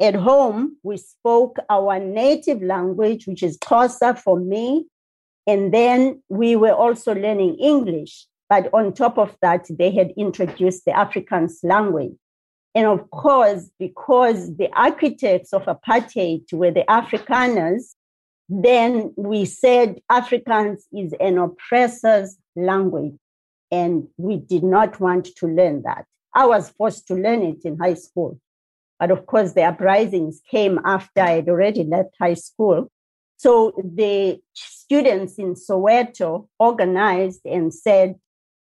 [0.00, 4.86] at home, we spoke our native language, which is Xhosa for me.
[5.46, 8.26] And then we were also learning English.
[8.50, 12.14] But on top of that, they had introduced the Afrikaans language.
[12.74, 17.94] And of course, because the architects of apartheid were the Afrikaners,
[18.48, 23.14] then we said Afrikaans is an oppressor's language.
[23.70, 26.06] And we did not want to learn that.
[26.34, 28.40] I was forced to learn it in high school.
[28.98, 32.90] But of course, the uprisings came after I had already left high school.
[33.36, 38.16] So the students in Soweto organized and said,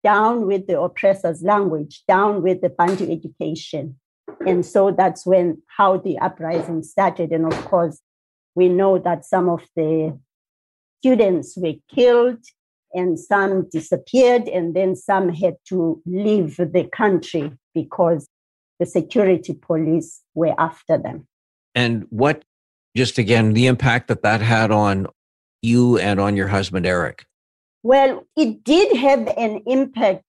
[0.05, 3.97] down with the oppressor's language, down with the Bantu education.
[4.47, 7.31] And so that's when how the uprising started.
[7.31, 8.01] And of course,
[8.55, 10.19] we know that some of the
[11.01, 12.39] students were killed
[12.95, 18.29] and some disappeared, and then some had to leave the country because
[18.79, 21.27] the security police were after them.
[21.75, 22.45] And what,
[22.97, 25.07] just again, the impact that that had on
[25.63, 27.25] you and on your husband, Eric?
[27.83, 30.25] Well, it did have an impact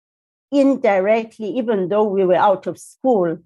[0.53, 3.39] indirectly, even though we were out of school.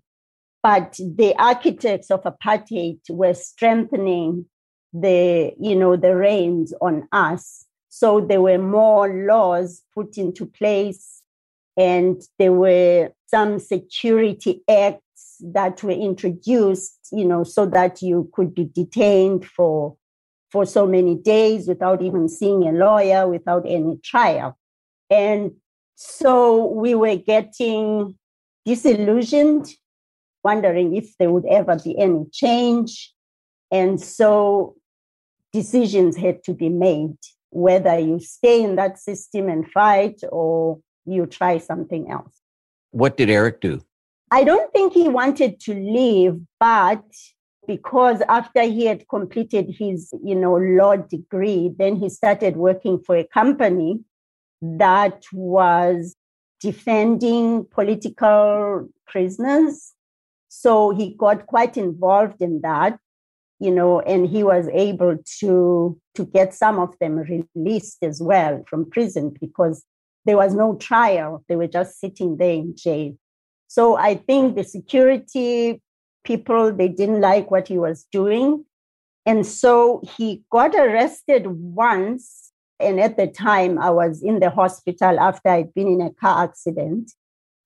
[0.63, 4.47] But the architects of apartheid were strengthening
[4.95, 11.23] the, you know, the reins on us so there were more laws put into place,
[11.77, 18.53] and there were some security acts that were introduced, you know, so that you could
[18.53, 19.97] be detained for
[20.51, 24.59] for so many days without even seeing a lawyer, without any trial.
[25.09, 25.53] And
[25.95, 28.19] so we were getting
[28.65, 29.73] disillusioned,
[30.43, 33.15] wondering if there would ever be any change.
[33.71, 34.75] And so
[35.53, 37.19] decisions had to be made
[37.55, 42.41] whether you stay in that system and fight or you try something else.
[42.91, 43.81] What did Eric do?
[44.33, 47.05] I don't think he wanted to leave, but
[47.69, 53.17] because after he had completed his, you know, law degree, then he started working for
[53.17, 54.01] a company
[54.61, 56.17] that was
[56.61, 59.93] defending political prisoners.
[60.49, 62.99] So he got quite involved in that
[63.61, 68.63] you know, and he was able to to get some of them released as well
[68.69, 69.85] from prison because
[70.25, 73.15] there was no trial; they were just sitting there in jail.
[73.69, 75.81] So I think the security
[76.25, 78.65] people they didn't like what he was doing,
[79.27, 82.51] and so he got arrested once.
[82.81, 86.43] And at the time, I was in the hospital after I'd been in a car
[86.43, 87.13] accident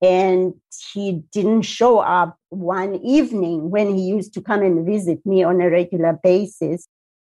[0.01, 0.55] and
[0.93, 5.61] he didn't show up one evening when he used to come and visit me on
[5.61, 6.89] a regular basis.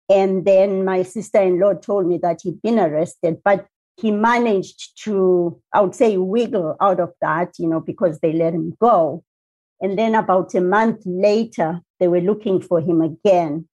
[0.10, 3.68] And then my sister in law told me that he'd been arrested, but
[3.98, 8.54] he managed to, I would say, wiggle out of that, you know, because they let
[8.54, 9.24] him go.
[9.82, 13.68] And then about a month later, they were looking for him again.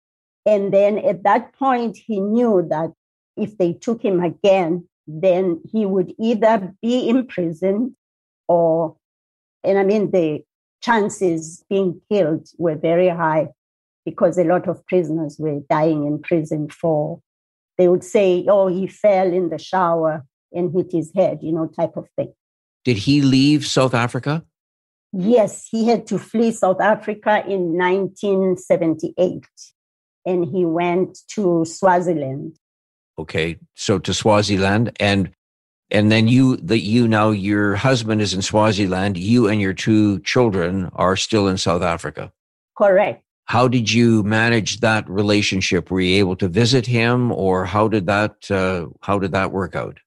[0.46, 2.92] And then at that point, he knew that
[3.36, 7.94] if they took him again, then he would either be imprisoned
[8.48, 8.96] or,
[9.64, 10.44] and I mean, the
[10.82, 13.48] chances being killed were very high.
[14.04, 17.20] because a lot of prisoners were dying in prison for,
[17.78, 21.68] they would say, oh, he fell in the shower and hit his head, you know,
[21.68, 22.32] type of thing.
[22.84, 24.44] Did he leave South Africa?
[25.12, 29.46] Yes, he had to flee South Africa in 1978
[30.26, 32.56] and he went to Swaziland.
[33.18, 35.30] Okay, so to Swaziland and
[35.92, 40.18] and then you that you now your husband is in Swaziland, you and your two
[40.20, 42.32] children are still in South Africa.
[42.76, 43.22] Correct.
[43.44, 45.90] How did you manage that relationship?
[45.90, 49.76] Were you able to visit him, or how did that uh, how did that work
[49.76, 49.98] out?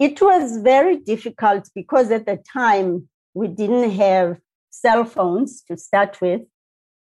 [0.00, 4.38] It was very difficult because at the time we didn't have
[4.70, 6.42] cell phones to start with.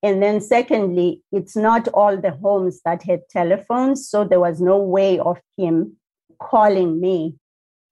[0.05, 4.09] And then, secondly, it's not all the homes that had telephones.
[4.09, 5.97] So there was no way of him
[6.41, 7.37] calling me.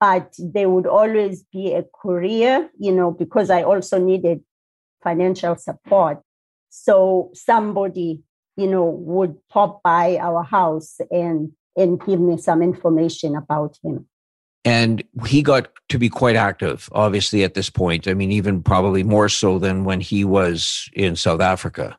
[0.01, 4.41] But there would always be a courier, you know, because I also needed
[5.03, 6.23] financial support.
[6.71, 8.23] So somebody,
[8.57, 14.07] you know, would pop by our house and and give me some information about him.
[14.65, 18.07] And he got to be quite active, obviously, at this point.
[18.07, 21.97] I mean, even probably more so than when he was in South Africa.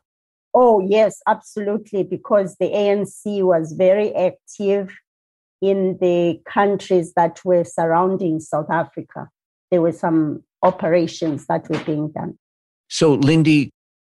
[0.54, 2.04] Oh, yes, absolutely.
[2.04, 4.94] Because the ANC was very active
[5.62, 9.30] in the countries that were surrounding South Africa.
[9.70, 12.38] There were some operations that were being done.
[12.88, 13.70] So, Lindy,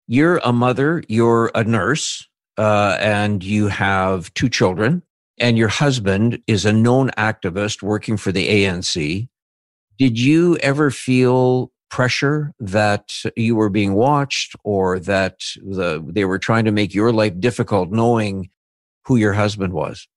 [0.08, 2.28] you're a mother, you're a nurse,
[2.58, 5.02] uh, and you have two children
[5.40, 9.28] and your husband is a known activist working for the ANC.
[9.98, 16.40] Did you ever feel pressure that you were being watched or that the, they were
[16.40, 18.50] trying to make your life difficult knowing
[19.06, 20.08] who your husband was?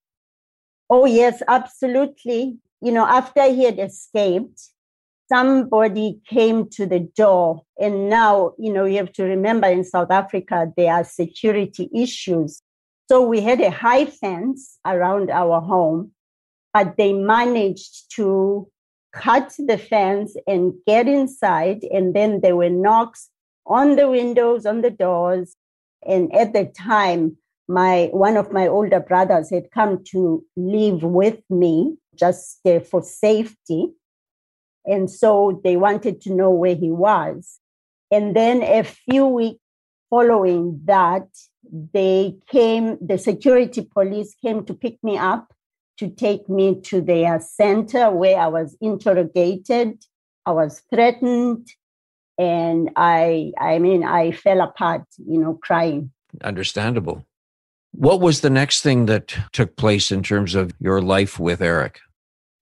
[0.91, 2.57] Oh, yes, absolutely.
[2.81, 4.61] You know, after he had escaped,
[5.31, 7.63] somebody came to the door.
[7.79, 12.61] And now, you know, you have to remember in South Africa, there are security issues
[13.11, 16.13] so we had a high fence around our home,
[16.73, 18.69] but they managed to
[19.11, 21.83] cut the fence and get inside.
[21.91, 23.27] And then there were knocks
[23.65, 25.57] on the windows, on the doors.
[26.07, 27.35] And at the time,
[27.71, 33.01] my one of my older brothers had come to live with me just uh, for
[33.01, 33.89] safety.
[34.85, 37.59] And so they wanted to know where he was.
[38.09, 39.59] And then a few weeks
[40.09, 41.27] following that,
[41.93, 45.53] they came, the security police came to pick me up
[45.99, 50.03] to take me to their center where I was interrogated.
[50.45, 51.67] I was threatened.
[52.37, 56.11] And I, I mean, I fell apart, you know, crying.
[56.43, 57.23] Understandable.
[57.91, 61.99] What was the next thing that took place in terms of your life with Eric?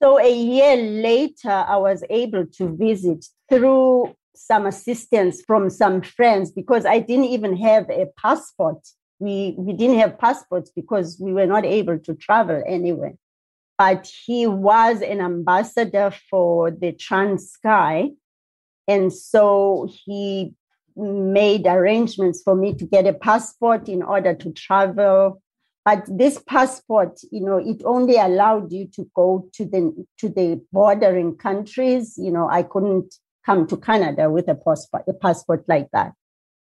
[0.01, 6.51] So a year later, I was able to visit through some assistance from some friends
[6.51, 8.79] because I didn't even have a passport.
[9.19, 13.15] We, we didn't have passports because we were not able to travel anywhere.
[13.77, 18.15] But he was an ambassador for the Transkei.
[18.87, 20.53] And so he
[20.99, 25.41] made arrangements for me to get a passport in order to travel
[25.85, 30.61] but this passport you know it only allowed you to go to the to the
[30.71, 33.13] bordering countries you know i couldn't
[33.49, 36.13] come to Canada with a passport, a passport like that.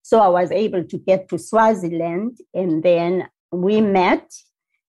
[0.03, 4.29] So I was able to get to Swaziland and then we met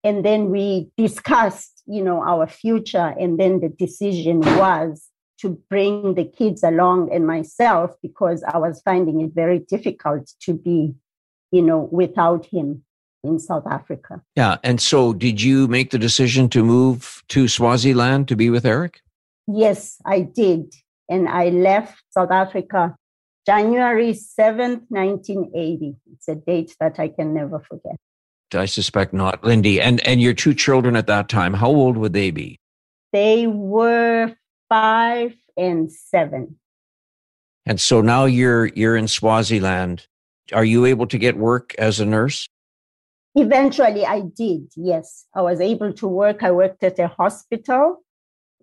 [0.03, 3.15] and then we discussed, you know, our future.
[3.21, 5.09] And then the decision was
[5.41, 10.55] to bring the kids along and myself because I was finding it very difficult to
[10.55, 10.95] be,
[11.51, 12.85] you know, without him
[13.23, 14.23] in South Africa.
[14.35, 14.57] Yeah.
[14.63, 19.01] And so did you make the decision to move to Swaziland to be with Eric?
[19.47, 20.75] Yes, I did
[21.09, 22.97] and I left South Africa
[23.47, 25.95] January 7th, 1980.
[26.13, 27.97] It's a date that I can never forget.
[28.53, 29.81] I suspect not, Lindy.
[29.81, 32.59] And and your two children at that time, how old would they be?
[33.13, 34.35] They were
[34.69, 36.57] five and seven.
[37.65, 40.07] And so now you're you're in Swaziland.
[40.53, 42.49] Are you able to get work as a nurse?
[43.35, 45.27] Eventually I did, yes.
[45.35, 46.43] I was able to work.
[46.43, 48.03] I worked at a hospital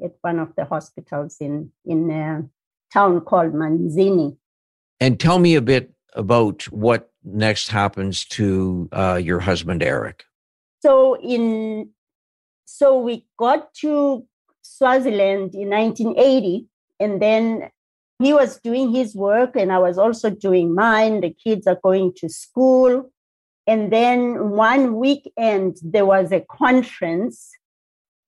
[0.03, 2.43] at one of the hospitals in in a
[2.91, 4.37] town called Manzini.
[4.99, 10.23] And tell me a bit about what next happens to uh, your husband Eric.
[10.81, 11.89] So in
[12.65, 14.25] so we got to
[14.63, 16.65] Swaziland in 1980,
[16.99, 17.69] and then
[18.19, 21.21] he was doing his work, and I was also doing mine.
[21.21, 23.11] The kids are going to school.
[23.67, 27.49] And then one weekend, there was a conference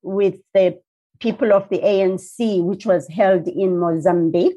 [0.02, 0.80] with the
[1.20, 4.56] people of the ANC, which was held in Mozambique.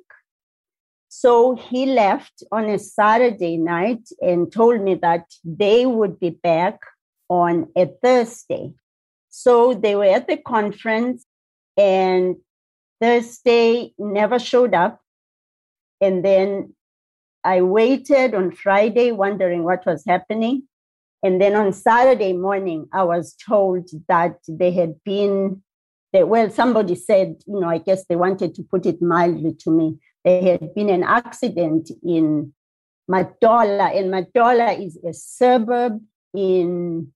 [1.08, 6.80] So he left on a Saturday night and told me that they would be back
[7.28, 8.72] on a Thursday.
[9.30, 11.24] So they were at the conference
[11.78, 12.36] and
[13.00, 15.00] Thursday never showed up.
[16.00, 16.74] And then
[17.44, 20.64] I waited on Friday, wondering what was happening.
[21.22, 25.62] And then on Saturday morning, I was told that they had been,
[26.12, 29.70] they, well, somebody said, you know, I guess they wanted to put it mildly to
[29.70, 29.98] me.
[30.24, 32.52] There had been an accident in
[33.10, 36.00] Matola, and Matola is a suburb
[36.34, 37.12] in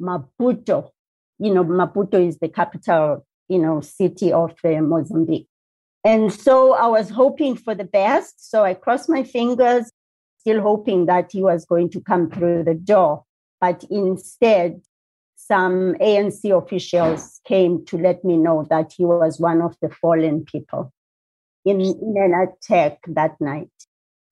[0.00, 0.90] Maputo.
[1.38, 5.48] You know, Maputo is the capital, you know, city of uh, Mozambique.
[6.04, 8.50] And so I was hoping for the best.
[8.50, 9.90] So I crossed my fingers,
[10.38, 13.24] still hoping that he was going to come through the door.
[13.60, 14.82] But instead,
[15.36, 20.44] some ANC officials came to let me know that he was one of the fallen
[20.44, 20.92] people
[21.64, 23.70] in, in an attack that night.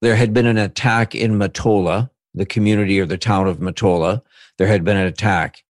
[0.03, 4.23] There had been an attack in Matola, the community or the town of Matola.
[4.59, 5.63] There had been an attack.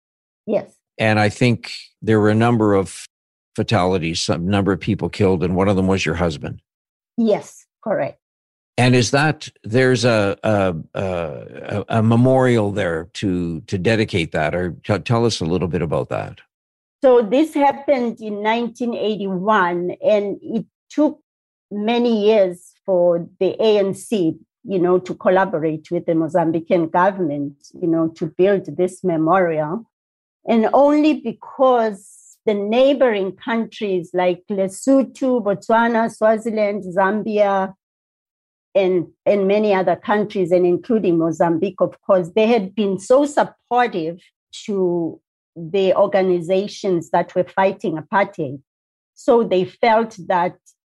[0.48, 0.74] Yes.
[0.98, 3.06] And I think there were a number of
[3.56, 6.62] fatalities, some number of people killed, and one of them was your husband.
[7.18, 8.20] Yes, correct.
[8.78, 14.72] And is that there's a a, a, a memorial there to to dedicate that, or
[14.84, 16.40] t- tell us a little bit about that?
[17.04, 21.20] So this happened in 1981, and it took
[21.72, 28.10] many years for the ANC, you know, to collaborate with the Mozambican government, you know,
[28.10, 29.90] to build this memorial,
[30.48, 37.74] and only because the neighboring countries like Lesotho, Botswana, Swaziland, Zambia,
[38.74, 44.20] and, and many other countries, and including Mozambique, of course, they had been so supportive
[44.66, 45.20] to
[45.56, 48.62] the organizations that were fighting apartheid.
[49.14, 50.56] So they felt that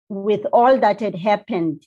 [0.09, 1.85] with all that had happened,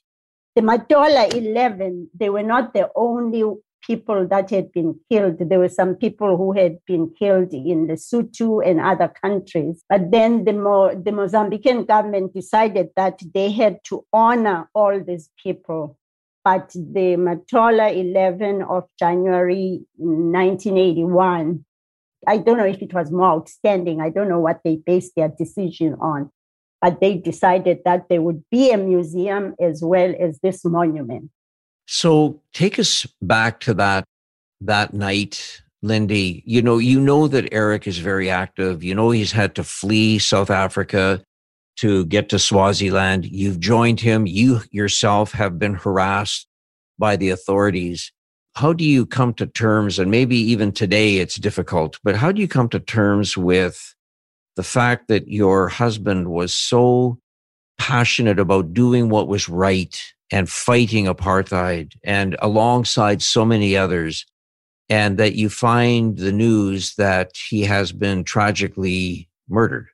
[0.57, 3.45] the Matola 11, they were not the only
[3.87, 5.37] people that had been killed.
[5.39, 9.85] There were some people who had been killed in Lesotho and other countries.
[9.89, 15.31] But then the, Mo- the Mozambican government decided that they had to honor all these
[15.43, 15.99] people.
[16.45, 21.65] But the Matola 11 of January 1981,
[22.27, 24.01] I don't know if it was more outstanding.
[24.01, 26.31] I don't know what they based their decision on.
[26.81, 31.31] But they decided that there would be a museum as well as this monument.
[31.87, 34.05] So take us back to that
[34.61, 36.43] that night, Lindy.
[36.47, 38.83] You know, you know that Eric is very active.
[38.83, 41.23] You know he's had to flee South Africa
[41.77, 43.27] to get to Swaziland.
[43.27, 44.27] You've joined him.
[44.27, 46.47] You yourself have been harassed
[46.99, 48.13] by the authorities.
[48.55, 52.41] How do you come to terms, and maybe even today it's difficult, but how do
[52.41, 53.95] you come to terms with
[54.57, 57.19] the fact that your husband was so
[57.79, 64.27] passionate about doing what was right and fighting apartheid and alongside so many others
[64.89, 69.89] and that you find the news that he has been tragically murdered.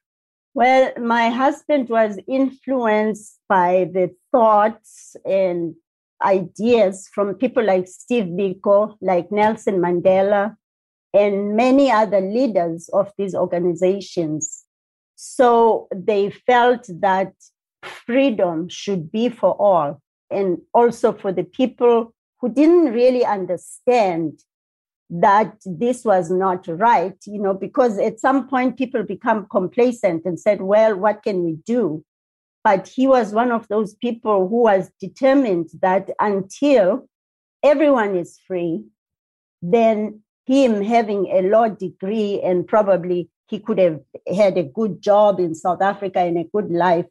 [0.55, 5.74] Well my husband was influenced by the thoughts and
[6.22, 10.57] ideas from people like steve biko like nelson mandela
[11.12, 14.64] and many other leaders of these organizations.
[15.16, 17.33] So they felt that
[17.83, 20.01] freedom should be for all
[20.33, 24.41] and also for the people who didn't really understand
[25.11, 30.41] that this was not right, you know, because at some point people become complacent and
[30.41, 32.03] said, well, what can we do?
[32.64, 37.09] But he was one of those people who was determined that until
[37.62, 38.85] everyone is free,
[39.61, 44.01] then him having a law degree and probably he could have
[44.35, 47.07] had a good job in South Africa and a good life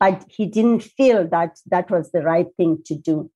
[0.00, 3.30] but he didn't feel that that was the right thing to do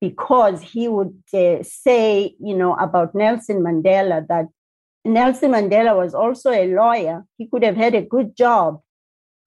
[0.00, 4.46] because he would uh, say, you know, about Nelson Mandela that
[5.04, 7.24] Nelson Mandela was also a lawyer.
[7.38, 8.80] He could have had a good job,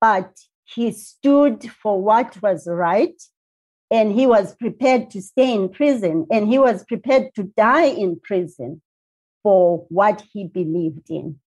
[0.02, 0.32] but
[0.66, 3.22] he stood for what was right
[3.92, 8.20] and he was prepared to stay in prison and he was prepared to die in
[8.24, 8.82] prison
[9.44, 11.40] for what he believed in.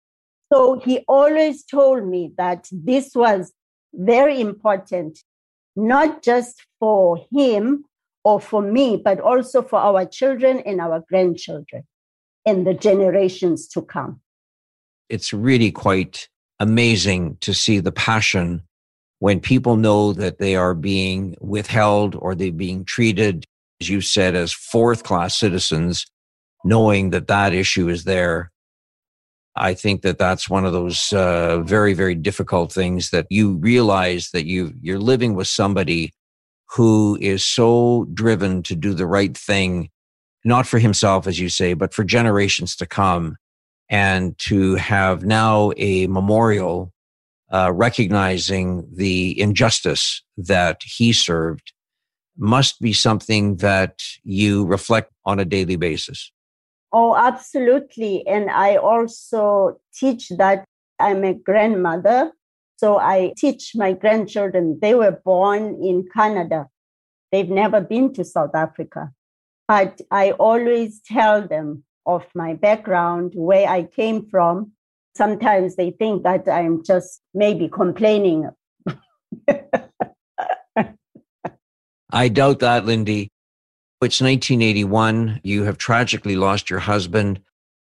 [0.52, 3.52] So he always told me that this was
[3.96, 5.20] very important,
[5.76, 7.84] not just for him
[8.24, 11.84] or for me, but also for our children and our grandchildren
[12.46, 14.20] and the generations to come.
[15.08, 16.28] It's really quite
[16.60, 18.62] amazing to see the passion
[19.18, 23.44] when people know that they are being withheld or they're being treated,
[23.80, 26.06] as you said, as fourth class citizens,
[26.64, 28.50] knowing that that issue is there
[29.56, 34.30] I think that that's one of those uh, very, very difficult things that you realize
[34.30, 36.12] that you you're living with somebody
[36.70, 39.90] who is so driven to do the right thing,
[40.44, 43.36] not for himself, as you say, but for generations to come,
[43.88, 46.92] and to have now a memorial
[47.52, 51.72] uh, recognizing the injustice that he served
[52.36, 56.32] must be something that you reflect on a daily basis.
[56.96, 58.24] Oh, absolutely.
[58.24, 60.64] And I also teach that
[61.00, 62.30] I'm a grandmother.
[62.76, 66.68] So I teach my grandchildren, they were born in Canada.
[67.32, 69.10] They've never been to South Africa.
[69.66, 74.70] But I always tell them of my background, where I came from.
[75.16, 78.50] Sometimes they think that I'm just maybe complaining.
[82.12, 83.30] I doubt that, Lindy.
[84.04, 85.40] It's 1981.
[85.42, 87.40] You have tragically lost your husband.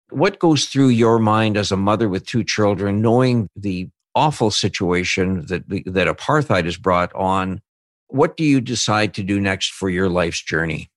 [0.09, 5.45] What goes through your mind as a mother with two children, knowing the awful situation
[5.45, 7.61] that that apartheid has brought on?
[8.07, 10.89] What do you decide to do next for your life's journey?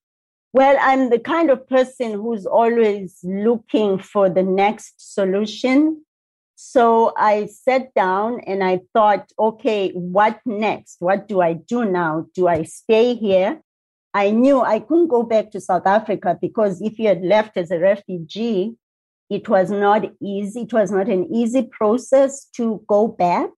[0.54, 6.04] Well, I'm the kind of person who's always looking for the next solution.
[6.56, 10.96] So I sat down and I thought, okay, what next?
[11.00, 12.26] What do I do now?
[12.34, 13.60] Do I stay here?
[14.14, 17.70] I knew I couldn't go back to South Africa because if you had left as
[17.70, 18.76] a refugee,
[19.30, 20.62] it was not easy.
[20.62, 23.48] It was not an easy process to go back.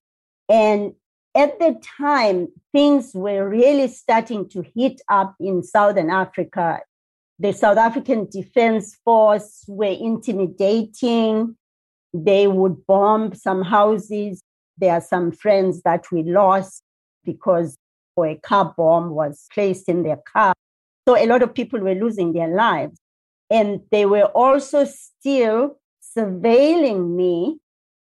[0.49, 0.93] And
[1.35, 6.81] at the time, things were really starting to heat up in Southern Africa.
[7.41, 11.57] The South African Defense Force were intimidating.
[12.13, 14.41] They would bomb some houses.
[14.79, 16.85] There are some friends that we lost
[17.25, 17.77] because
[18.23, 20.55] a car bomb was placed in their car.
[21.09, 23.01] So a lot of people were losing their lives.
[23.51, 25.79] And they were also still
[26.17, 27.59] surveilling me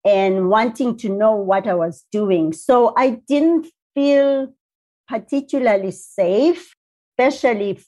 [0.05, 2.53] and wanting to know what I was doing.
[2.53, 4.53] So I didn't feel
[5.07, 6.73] particularly safe,
[7.13, 7.79] especially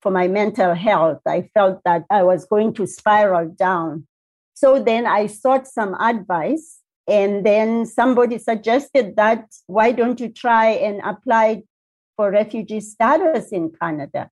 [0.00, 1.20] for my mental health.
[1.26, 4.06] I felt that I was going to spiral down.
[4.54, 6.80] So then I sought some advice.
[7.08, 11.62] And then somebody suggested that why don't you try and apply
[12.16, 14.30] for refugee status in Canada?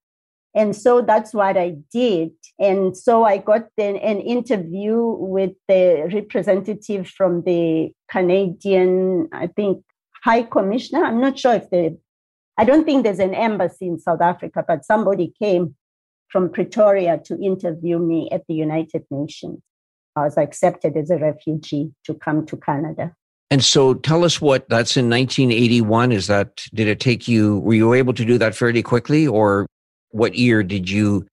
[0.55, 2.31] And so that's what I did.
[2.59, 9.83] And so I got then an interview with the representative from the Canadian, I think,
[10.23, 11.05] High Commissioner.
[11.05, 11.99] I'm not sure if the,
[12.57, 15.75] I don't think there's an embassy in South Africa, but somebody came
[16.29, 19.61] from Pretoria to interview me at the United Nations.
[20.17, 23.15] I was accepted as a refugee to come to Canada.
[23.51, 26.13] And so tell us what that's in 1981.
[26.13, 29.67] Is that, did it take you, were you able to do that fairly quickly or
[30.11, 31.27] what year did you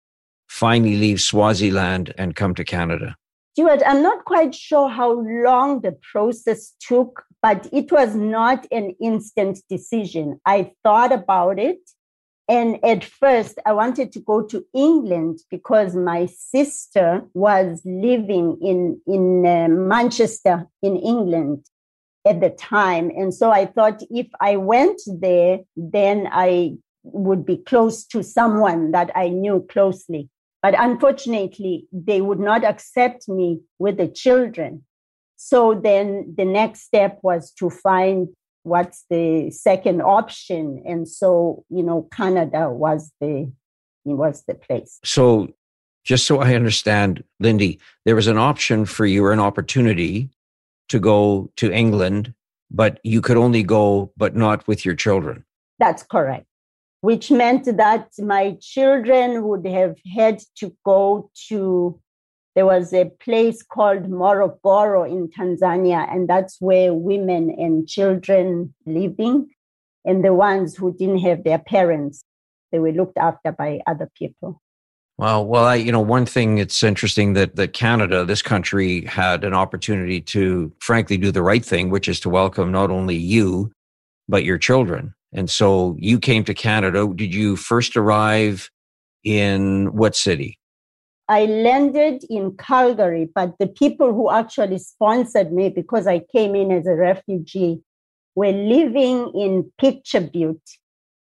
[0.50, 3.16] finally leave Swaziland and come to Canada?
[3.54, 8.96] Stuart, I'm not quite sure how long the process took, but it was not an
[9.02, 10.40] instant decision.
[10.46, 11.80] I thought about it.
[12.48, 19.00] And at first, I wanted to go to England because my sister was living in,
[19.08, 21.66] in uh, Manchester, in England
[22.26, 23.10] at the time.
[23.10, 28.92] And so I thought if I went there, then I would be close to someone
[28.92, 30.30] that I knew closely.
[30.62, 34.84] But unfortunately, they would not accept me with the children.
[35.38, 38.28] So then the next step was to find
[38.64, 40.82] what's the second option.
[40.86, 43.52] And so, you know, Canada was the
[44.04, 45.00] was the place.
[45.04, 45.54] So
[46.04, 50.30] just so I understand, Lindy, there was an option for you or an opportunity
[50.90, 52.34] to go to England,
[52.72, 55.46] but you could only go, but not with your children.
[55.78, 56.48] That's correct
[57.02, 62.00] which meant that my children would have had to go to
[62.56, 69.50] there was a place called Morogoro in Tanzania, and that's where women and children living,
[70.04, 72.24] and the ones who didn't have their parents,
[72.72, 74.62] they were looked after by other people.
[75.18, 75.42] Wow.
[75.44, 79.54] Well, I, you know, one thing it's interesting that that Canada, this country, had an
[79.54, 83.72] opportunity to, frankly, do the right thing, which is to welcome not only you
[84.28, 85.14] but your children.
[85.34, 87.08] And so you came to Canada.
[87.14, 88.70] Did you first arrive
[89.24, 90.58] in what city?
[91.32, 96.74] I landed in Calgary, but the people who actually sponsored me because I came in
[96.74, 97.82] as a refugee
[98.36, 100.70] were living in Picture Butte.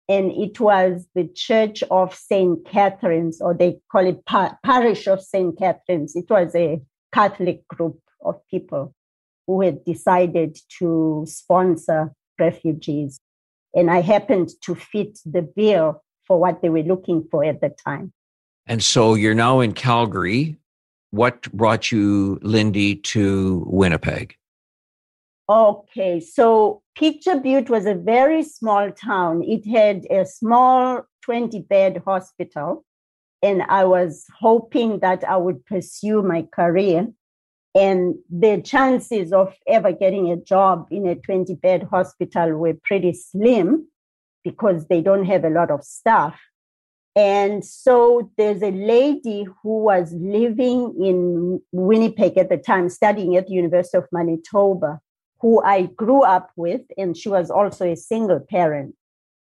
[0.08, 2.66] And it was the Church of St.
[2.66, 5.60] Catherine's, or they call it Par- Parish of St.
[5.60, 6.16] Catherine's.
[6.16, 6.82] It was a
[7.14, 8.95] Catholic group of people
[9.45, 13.20] who had decided to sponsor refugees
[13.74, 17.76] and I happened to fit the bill for what they were looking for at the
[17.86, 18.14] time.
[18.68, 20.57] And so you're now in Calgary.
[21.11, 24.36] What brought you, Lindy, to Winnipeg?
[25.49, 29.41] Okay, so Picture Butte was a very small town.
[29.43, 32.84] It had a small 20 bed hospital.
[33.41, 37.07] And I was hoping that I would pursue my career.
[37.74, 43.13] And the chances of ever getting a job in a 20 bed hospital were pretty
[43.13, 43.88] slim
[44.43, 46.38] because they don't have a lot of staff.
[47.18, 53.47] And so there's a lady who was living in Winnipeg at the time, studying at
[53.47, 54.99] the University of Manitoba,
[55.39, 58.93] who I grew up with, and she was also a single parent.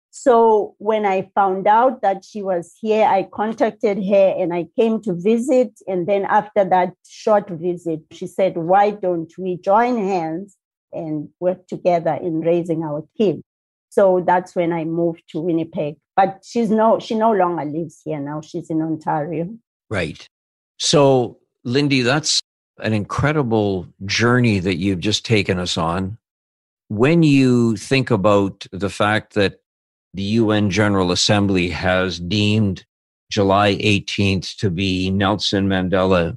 [0.09, 4.99] So when I found out that she was here, I contacted her and I came
[5.03, 5.73] to visit.
[5.87, 10.57] And then after that short visit, she said, Why don't we join hands
[10.91, 13.43] and work together in raising our kids?
[13.89, 15.97] So that's when I moved to Winnipeg.
[16.17, 18.41] But she's no, she no longer lives here now.
[18.41, 19.55] She's in Ontario.
[19.91, 20.27] Right.
[20.77, 22.41] So, Lindy, that's
[22.79, 26.17] an incredible journey that you've just taken us on.
[26.89, 29.61] When you think about the fact that
[30.15, 32.83] the UN General Assembly has deemed
[33.29, 36.35] July 18th to be Nelson Mandela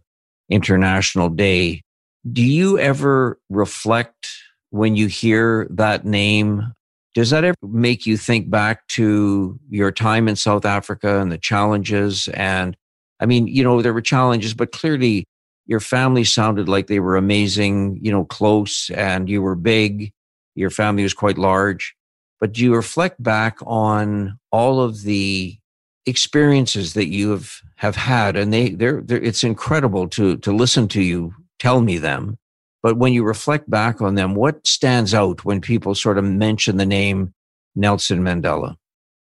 [0.51, 1.83] International Day,
[2.31, 4.29] do you ever reflect
[4.69, 6.75] when you hear that name?
[7.15, 11.39] Does that ever make you think back to your time in South Africa and the
[11.39, 12.29] challenges?
[12.29, 12.77] And
[13.19, 15.25] I mean, you know, there were challenges, but clearly
[15.67, 20.13] your family sounded like they were amazing, you know, close and you were big.
[20.55, 21.95] Your family was quite large.
[22.41, 25.59] But do you reflect back on all of the
[26.07, 28.37] experiences that you have, have had?
[28.37, 32.39] And they, they're, they're, it's incredible to, to listen to you tell me them.
[32.83, 36.77] But when you reflect back on them, what stands out when people sort of mention
[36.77, 37.35] the name
[37.75, 38.77] Nelson Mandela?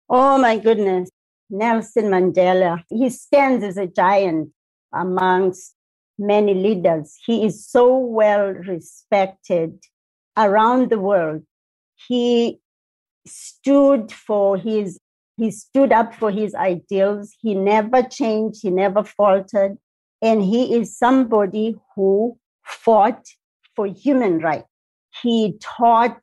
[0.10, 1.10] Oh my goodness.
[1.50, 2.84] Nelson Mandela.
[2.90, 4.50] He stands as a giant
[4.94, 5.74] amongst
[6.18, 7.18] many leaders.
[7.26, 9.80] He is so well respected
[10.38, 11.44] around the world.
[12.08, 12.60] He
[13.26, 15.00] stood for his
[15.38, 17.34] he stood up for his ideals.
[17.42, 19.78] He never changed, he never faltered.
[20.22, 23.26] And he is somebody who fought
[23.80, 24.68] for human rights.
[25.24, 26.22] He taught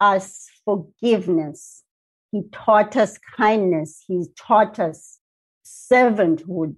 [0.00, 1.84] us forgiveness.
[2.32, 4.02] He taught us kindness.
[4.08, 5.18] He taught us
[5.66, 6.76] servanthood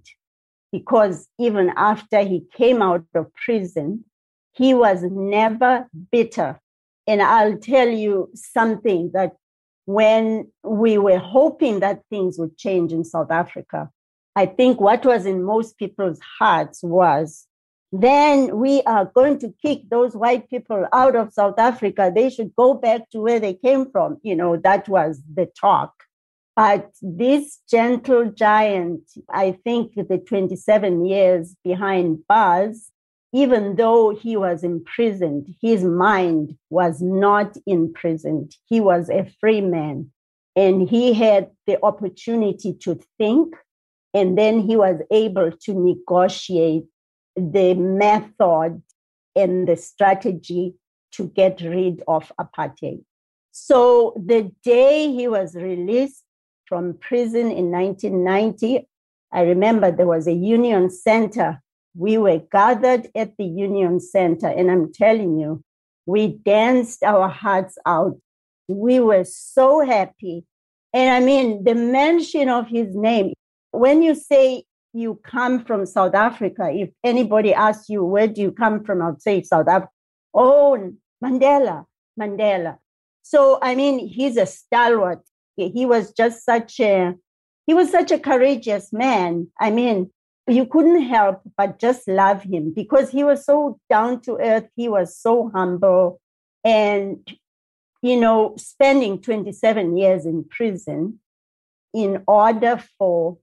[0.69, 4.03] because even after he came out of prison,
[4.51, 6.59] he was never bitter.
[7.07, 9.37] And I'll tell you something that
[9.85, 13.89] when we were hoping that things would change in South Africa,
[14.35, 17.47] I think what was in most people's hearts was
[17.91, 22.11] then we are going to kick those white people out of South Africa.
[22.13, 24.17] They should go back to where they came from.
[24.23, 25.93] You know, that was the talk.
[26.55, 32.91] But this gentle giant, I think the 27 years behind bars,
[33.33, 38.55] even though he was imprisoned, his mind was not imprisoned.
[38.65, 40.11] He was a free man
[40.55, 43.55] and he had the opportunity to think.
[44.13, 46.83] And then he was able to negotiate
[47.35, 48.81] the method
[49.35, 50.75] and the strategy
[51.13, 53.03] to get rid of apartheid.
[53.51, 56.23] So the day he was released,
[56.71, 58.87] from prison in 1990.
[59.33, 61.61] I remember there was a union center.
[61.97, 65.61] We were gathered at the union center, and I'm telling you,
[66.05, 68.17] we danced our hearts out.
[68.69, 70.45] We were so happy.
[70.93, 73.33] And I mean, the mention of his name,
[73.71, 74.63] when you say
[74.93, 79.01] you come from South Africa, if anybody asks you, where do you come from?
[79.01, 79.91] I'd say South Africa.
[80.33, 81.85] Oh, Mandela,
[82.19, 82.77] Mandela.
[83.21, 85.21] So, I mean, he's a stalwart
[85.55, 87.13] he was just such a
[87.67, 89.47] he was such a courageous man.
[89.59, 90.11] I mean,
[90.47, 94.67] you couldn't help but just love him because he was so down to earth.
[94.75, 96.19] He was so humble.
[96.63, 97.19] And,
[98.01, 101.19] you know, spending 27 years in prison
[101.93, 103.37] in order for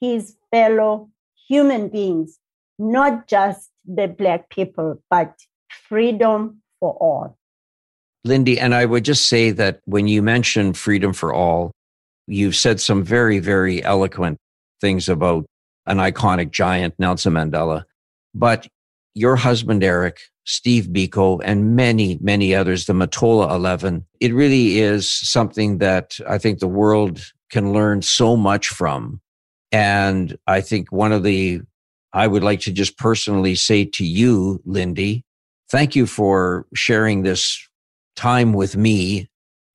[0.00, 1.10] his fellow
[1.48, 2.38] human beings,
[2.78, 5.34] not just the Black people, but
[5.88, 7.36] freedom for all.
[8.24, 11.72] Lindy, and I would just say that when you mention freedom for all,
[12.26, 14.38] you've said some very, very eloquent
[14.80, 15.44] things about
[15.86, 17.84] an iconic giant, Nelson Mandela.
[18.34, 18.66] But
[19.14, 25.12] your husband, Eric, Steve Biko, and many, many others, the Matola 11, it really is
[25.12, 29.20] something that I think the world can learn so much from.
[29.72, 31.60] And I think one of the,
[32.12, 35.24] I would like to just personally say to you, Lindy,
[35.70, 37.58] thank you for sharing this
[38.14, 39.28] time with me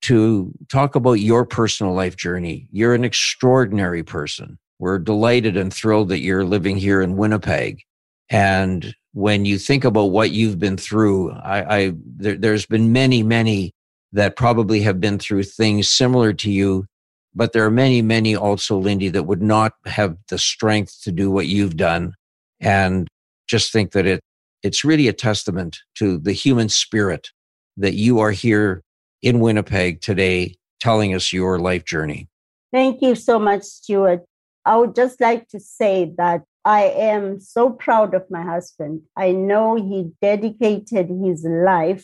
[0.04, 2.68] to talk about your personal life journey.
[2.72, 4.58] You're an extraordinary person.
[4.80, 7.84] We're delighted and thrilled that you're living here in Winnipeg.
[8.30, 13.22] And when you think about what you've been through, I, I there, has been many,
[13.22, 13.74] many
[14.14, 16.86] that probably have been through things similar to you.
[17.34, 21.32] But there are many, many also, Lindy, that would not have the strength to do
[21.32, 22.13] what you've done.
[22.59, 23.07] And
[23.47, 24.19] just think that it,
[24.63, 27.29] it's really a testament to the human spirit
[27.77, 28.84] that you are here
[29.21, 32.27] in Winnipeg today telling us your life journey.
[32.73, 34.23] Thank you so much, Stuart.
[34.65, 39.01] I would just like to say that I am so proud of my husband.
[39.17, 42.03] I know he dedicated his life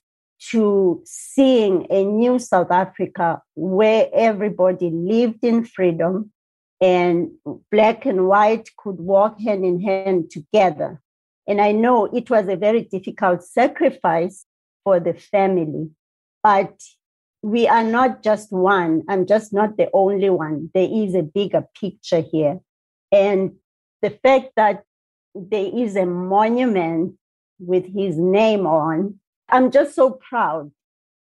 [0.51, 6.31] to seeing a new South Africa where everybody lived in freedom
[6.79, 7.31] and
[7.71, 11.01] black and white could walk hand in hand together.
[11.47, 14.45] And I know it was a very difficult sacrifice
[14.83, 15.89] for the family,
[16.43, 16.79] but
[17.41, 19.03] we are not just one.
[19.09, 20.69] I'm just not the only one.
[20.73, 22.59] There is a bigger picture here.
[23.11, 23.53] And
[24.01, 24.83] the fact that
[25.33, 27.15] there is a monument
[27.59, 29.19] with his name on,
[29.49, 30.71] I'm just so proud.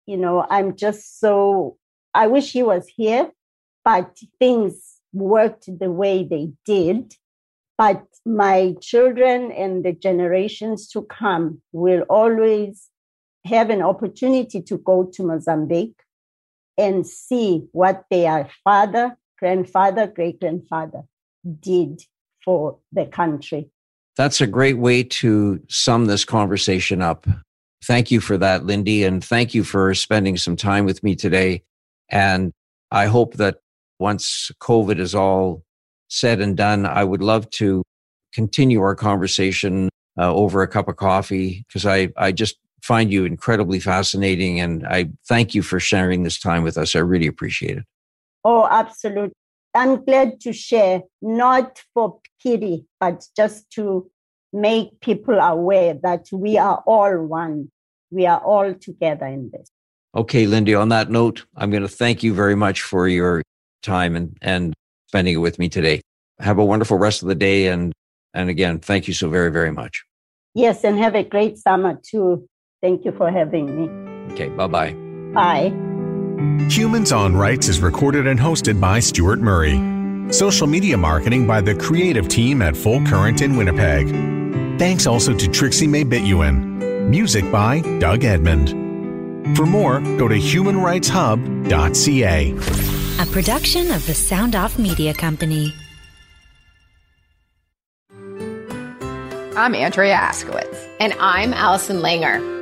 [0.07, 1.77] You know, I'm just so,
[2.15, 3.31] I wish he was here,
[3.85, 7.15] but things worked the way they did.
[7.79, 12.89] But my children and the generations to come will always
[13.45, 15.99] have an opportunity to go to Mozambique
[16.79, 21.03] and see what their father, grandfather, great grandfather
[21.61, 22.03] did
[22.45, 23.69] for the country.
[24.17, 27.27] That's a great way to sum this conversation up.
[27.85, 31.63] Thank you for that, Lindy, and thank you for spending some time with me today.
[32.09, 32.53] And
[32.91, 33.57] I hope that
[33.99, 35.65] once COVID is all
[36.09, 37.83] said and done, I would love to
[38.33, 43.25] continue our conversation uh, over a cup of coffee because I, I just find you
[43.25, 44.61] incredibly fascinating.
[44.61, 46.95] And I thank you for sharing this time with us.
[46.95, 47.85] I really appreciate it.
[48.45, 49.33] Oh, absolutely.
[49.75, 54.11] I'm glad to share, not for pity, but just to
[54.53, 57.71] make people aware that we are all one.
[58.11, 59.71] We are all together in this.
[60.15, 63.43] Okay, Lindy, on that note, I'm going to thank you very much for your
[63.83, 64.75] time and, and
[65.09, 66.03] spending it with me today.
[66.39, 67.69] Have a wonderful rest of the day.
[67.69, 67.93] And,
[68.35, 70.05] and again, thank you so very, very much.
[70.55, 72.47] Yes, and have a great summer too.
[72.83, 74.33] Thank you for having me.
[74.33, 74.93] Okay, bye bye.
[75.33, 75.73] Bye.
[76.69, 79.81] Humans on Rights is recorded and hosted by Stuart Murray.
[80.33, 84.42] Social media marketing by the creative team at Full Current in Winnipeg.
[84.79, 87.09] Thanks also to Trixie May Bituin.
[87.09, 88.71] Music by Doug Edmond.
[89.57, 92.55] For more, go to humanrightshub.ca.
[93.21, 95.75] A production of the Sound Off Media Company.
[99.55, 100.89] I'm Andrea Askowitz.
[100.99, 102.62] And I'm Allison Langer.